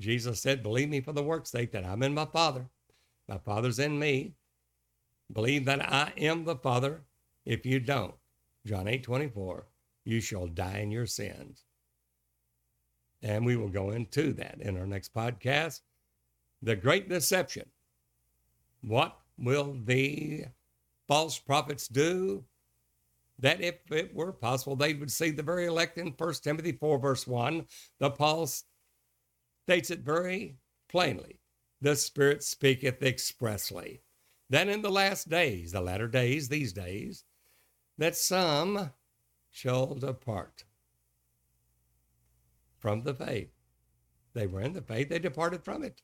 Jesus 0.00 0.42
said, 0.42 0.64
Believe 0.64 0.90
me 0.90 1.00
for 1.00 1.12
the 1.12 1.22
work's 1.22 1.50
sake 1.50 1.70
that 1.72 1.86
I'm 1.86 2.02
in 2.02 2.12
my 2.12 2.26
Father. 2.26 2.66
My 3.28 3.38
Father's 3.38 3.78
in 3.78 3.98
me. 3.98 4.34
Believe 5.32 5.64
that 5.66 5.80
I 5.80 6.12
am 6.18 6.44
the 6.44 6.56
Father. 6.56 7.02
If 7.46 7.64
you 7.64 7.78
don't, 7.78 8.14
John 8.66 8.88
8 8.88 9.04
24, 9.04 9.64
you 10.04 10.20
shall 10.20 10.48
die 10.48 10.78
in 10.78 10.90
your 10.90 11.06
sins. 11.06 11.62
And 13.22 13.46
we 13.46 13.56
will 13.56 13.68
go 13.68 13.92
into 13.92 14.32
that 14.34 14.56
in 14.60 14.76
our 14.76 14.86
next 14.86 15.14
podcast. 15.14 15.82
The 16.62 16.74
great 16.74 17.08
deception. 17.08 17.66
What 18.80 19.16
will 19.38 19.78
the 19.84 20.46
false 21.06 21.38
prophets 21.38 21.86
do, 21.86 22.44
that 23.38 23.60
if 23.60 23.76
it 23.90 24.14
were 24.14 24.32
possible, 24.32 24.76
they 24.76 24.94
would 24.94 25.10
see 25.10 25.30
the 25.30 25.42
very 25.42 25.66
elect 25.66 25.98
in 25.98 26.14
1 26.16 26.34
Timothy 26.42 26.72
4, 26.72 26.98
verse 26.98 27.26
1. 27.26 27.66
The 27.98 28.10
Paul 28.10 28.48
states 29.66 29.90
it 29.90 30.00
very 30.00 30.56
plainly. 30.88 31.40
The 31.80 31.96
Spirit 31.96 32.42
speaketh 32.42 33.02
expressly. 33.02 34.02
That 34.50 34.68
in 34.68 34.82
the 34.82 34.90
last 34.90 35.28
days, 35.28 35.72
the 35.72 35.80
latter 35.80 36.06
days, 36.06 36.48
these 36.48 36.72
days, 36.72 37.24
that 37.98 38.16
some 38.16 38.90
shall 39.50 39.94
depart 39.94 40.64
from 42.78 43.02
the 43.02 43.14
faith. 43.14 43.50
They 44.34 44.46
were 44.46 44.60
in 44.60 44.72
the 44.72 44.82
faith, 44.82 45.08
they 45.08 45.18
departed 45.18 45.64
from 45.64 45.82
it. 45.82 46.02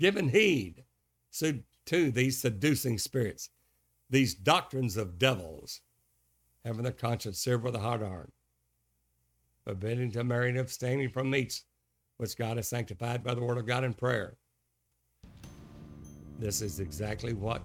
Given 0.00 0.28
heed 0.28 0.84
to 1.86 2.10
these 2.10 2.40
seducing 2.40 2.98
spirits, 2.98 3.50
these 4.12 4.34
doctrines 4.34 4.96
of 4.96 5.18
devils, 5.18 5.80
having 6.64 6.84
the 6.84 6.92
conscience 6.92 7.40
seared 7.40 7.64
with 7.64 7.74
a 7.74 7.80
hot 7.80 8.02
iron, 8.02 8.30
forbidding 9.64 10.12
to 10.12 10.22
marry 10.22 10.50
and 10.50 10.58
abstaining 10.58 11.08
from 11.08 11.30
meats 11.30 11.64
which 12.18 12.36
God 12.36 12.58
has 12.58 12.68
sanctified 12.68 13.24
by 13.24 13.34
the 13.34 13.42
word 13.42 13.58
of 13.58 13.66
God 13.66 13.82
in 13.82 13.94
prayer. 13.94 14.36
This 16.38 16.62
is 16.62 16.78
exactly 16.78 17.32
what 17.32 17.62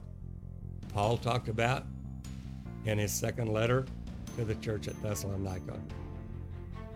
Paul 0.94 1.18
talked 1.18 1.50
about 1.50 1.86
in 2.86 2.98
his 2.98 3.12
second 3.12 3.52
letter 3.54 3.86
to 4.38 4.46
the 4.46 4.56
church 4.56 4.88
at 4.88 5.00
Thessalonica 5.04 5.80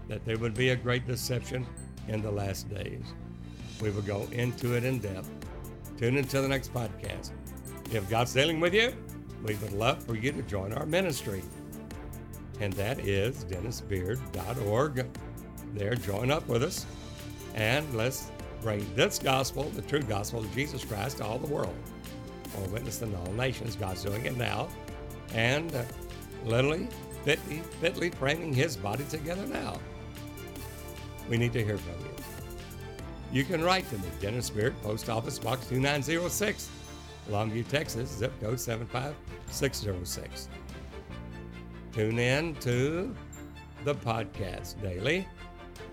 that 0.08 0.26
there 0.26 0.38
would 0.38 0.54
be 0.54 0.70
a 0.70 0.76
great 0.76 1.06
deception 1.06 1.68
in 2.08 2.22
the 2.22 2.32
last 2.32 2.70
days. 2.70 3.04
We 3.82 3.92
will 3.92 4.02
go 4.02 4.28
into 4.32 4.76
it 4.76 4.84
in 4.84 5.00
depth 5.00 5.30
Tune 6.02 6.18
into 6.18 6.42
the 6.42 6.48
next 6.48 6.74
podcast. 6.74 7.30
If 7.92 8.10
God's 8.10 8.34
dealing 8.34 8.60
with 8.60 8.74
you, 8.74 8.92
we 9.44 9.56
would 9.56 9.74
love 9.74 10.04
for 10.04 10.16
you 10.16 10.32
to 10.32 10.42
join 10.44 10.74
our 10.74 10.86
ministry. 10.86 11.44
And 12.60 12.74
that 12.74 13.00
is 13.00 13.44
dennisbeard.org. 13.46 15.06
There, 15.74 15.96
join 15.96 16.32
up 16.32 16.48
with 16.48 16.64
us 16.64 16.86
and 17.56 17.96
let's 17.96 18.32
bring 18.62 18.86
this 18.96 19.18
gospel, 19.20 19.64
the 19.64 19.82
true 19.82 20.02
gospel 20.02 20.40
of 20.40 20.54
Jesus 20.54 20.86
Christ, 20.86 21.18
to 21.18 21.26
all 21.26 21.38
the 21.40 21.48
world. 21.48 21.76
Or 22.58 22.68
witness 22.70 23.02
in 23.02 23.16
all 23.16 23.32
nations. 23.34 23.76
God's 23.76 24.04
doing 24.04 24.26
it 24.26 24.38
now. 24.38 24.68
And 25.34 25.74
uh, 25.74 25.84
literally, 26.46 26.88
fitly, 27.24 27.62
fitly 27.80 28.10
framing 28.10 28.54
his 28.54 28.76
body 28.76 29.06
together 29.06 29.46
now. 29.48 29.80
We 31.30 31.38
need 31.38 31.54
to 31.54 31.64
hear 31.64 31.78
from 31.78 32.06
you 32.06 32.12
you 33.32 33.46
can 33.46 33.64
write 33.64 33.90
to 33.90 33.98
me, 33.98 34.08
Dennis 34.20 34.50
Beard, 34.50 34.80
Post 34.82 35.10
Office 35.10 35.40
Box 35.40 35.66
2906, 35.68 36.70
Longview, 37.30 37.68
Texas, 37.68 38.10
zip 38.10 38.34
code 38.42 38.60
75606. 38.60 40.50
Tune 41.94 42.20
in 42.20 42.56
to 42.56 43.16
the 43.84 43.96
podcast 43.96 44.82
daily. 44.82 45.28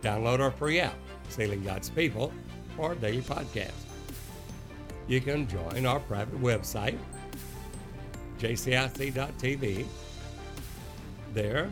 Download 0.02 0.40
our 0.40 0.50
free 0.50 0.80
app, 0.80 0.94
Sealing 1.28 1.62
God's 1.64 1.90
People, 1.90 2.32
for 2.76 2.94
daily 2.94 3.22
podcast. 3.22 3.72
You 5.08 5.20
can 5.20 5.48
join 5.48 5.86
our 5.86 6.00
private 6.00 6.40
website, 6.40 6.98
jcic.tv, 8.38 9.86
there, 11.34 11.70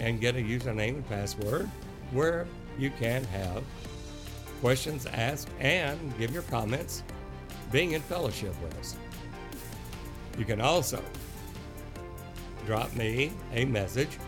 and 0.00 0.20
get 0.20 0.36
a 0.36 0.38
username 0.38 0.88
and 0.88 1.08
password 1.08 1.68
where 2.12 2.46
you 2.78 2.90
can 2.90 3.24
have 3.24 3.64
questions 4.60 5.06
asked 5.06 5.48
and 5.60 6.16
give 6.18 6.32
your 6.32 6.42
comments 6.44 7.02
being 7.70 7.92
in 7.92 8.00
fellowship 8.02 8.54
with 8.62 8.76
us. 8.78 8.96
You 10.38 10.44
can 10.44 10.60
also 10.60 11.02
drop 12.66 12.94
me 12.94 13.32
a 13.52 13.64
message 13.64 14.18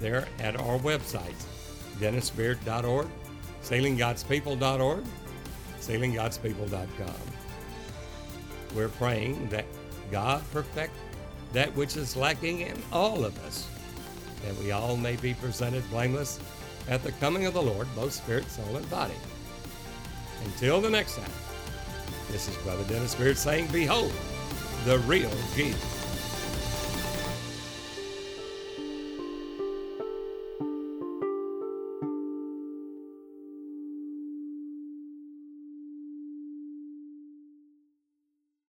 there 0.00 0.26
at 0.38 0.56
our 0.56 0.78
websites, 0.78 1.44
dennisbeard.org, 1.98 3.08
sealinggodspeople.org, 3.62 5.04
sealinggodspeople.com. 5.80 7.14
We're 8.74 8.88
praying 8.88 9.48
that 9.48 9.64
God 10.10 10.42
perfect 10.52 10.92
that 11.52 11.74
which 11.74 11.96
is 11.96 12.16
lacking 12.16 12.60
in 12.60 12.76
all 12.92 13.24
of 13.24 13.38
us, 13.46 13.68
that 14.44 14.54
we 14.56 14.72
all 14.72 14.96
may 14.96 15.16
be 15.16 15.34
presented 15.34 15.88
blameless 15.90 16.38
at 16.88 17.02
the 17.02 17.12
coming 17.12 17.46
of 17.46 17.54
the 17.54 17.62
Lord, 17.62 17.88
both 17.96 18.12
spirit, 18.12 18.48
soul, 18.50 18.76
and 18.76 18.88
body. 18.90 19.14
Until 20.44 20.80
the 20.80 20.90
next 20.90 21.16
time, 21.16 21.30
this 22.30 22.48
is 22.48 22.56
Brother 22.58 22.84
Dennis 22.84 23.14
Beard 23.14 23.38
saying, 23.38 23.68
Behold, 23.72 24.12
the 24.84 24.98
real 25.00 25.30
Jesus. 25.54 25.95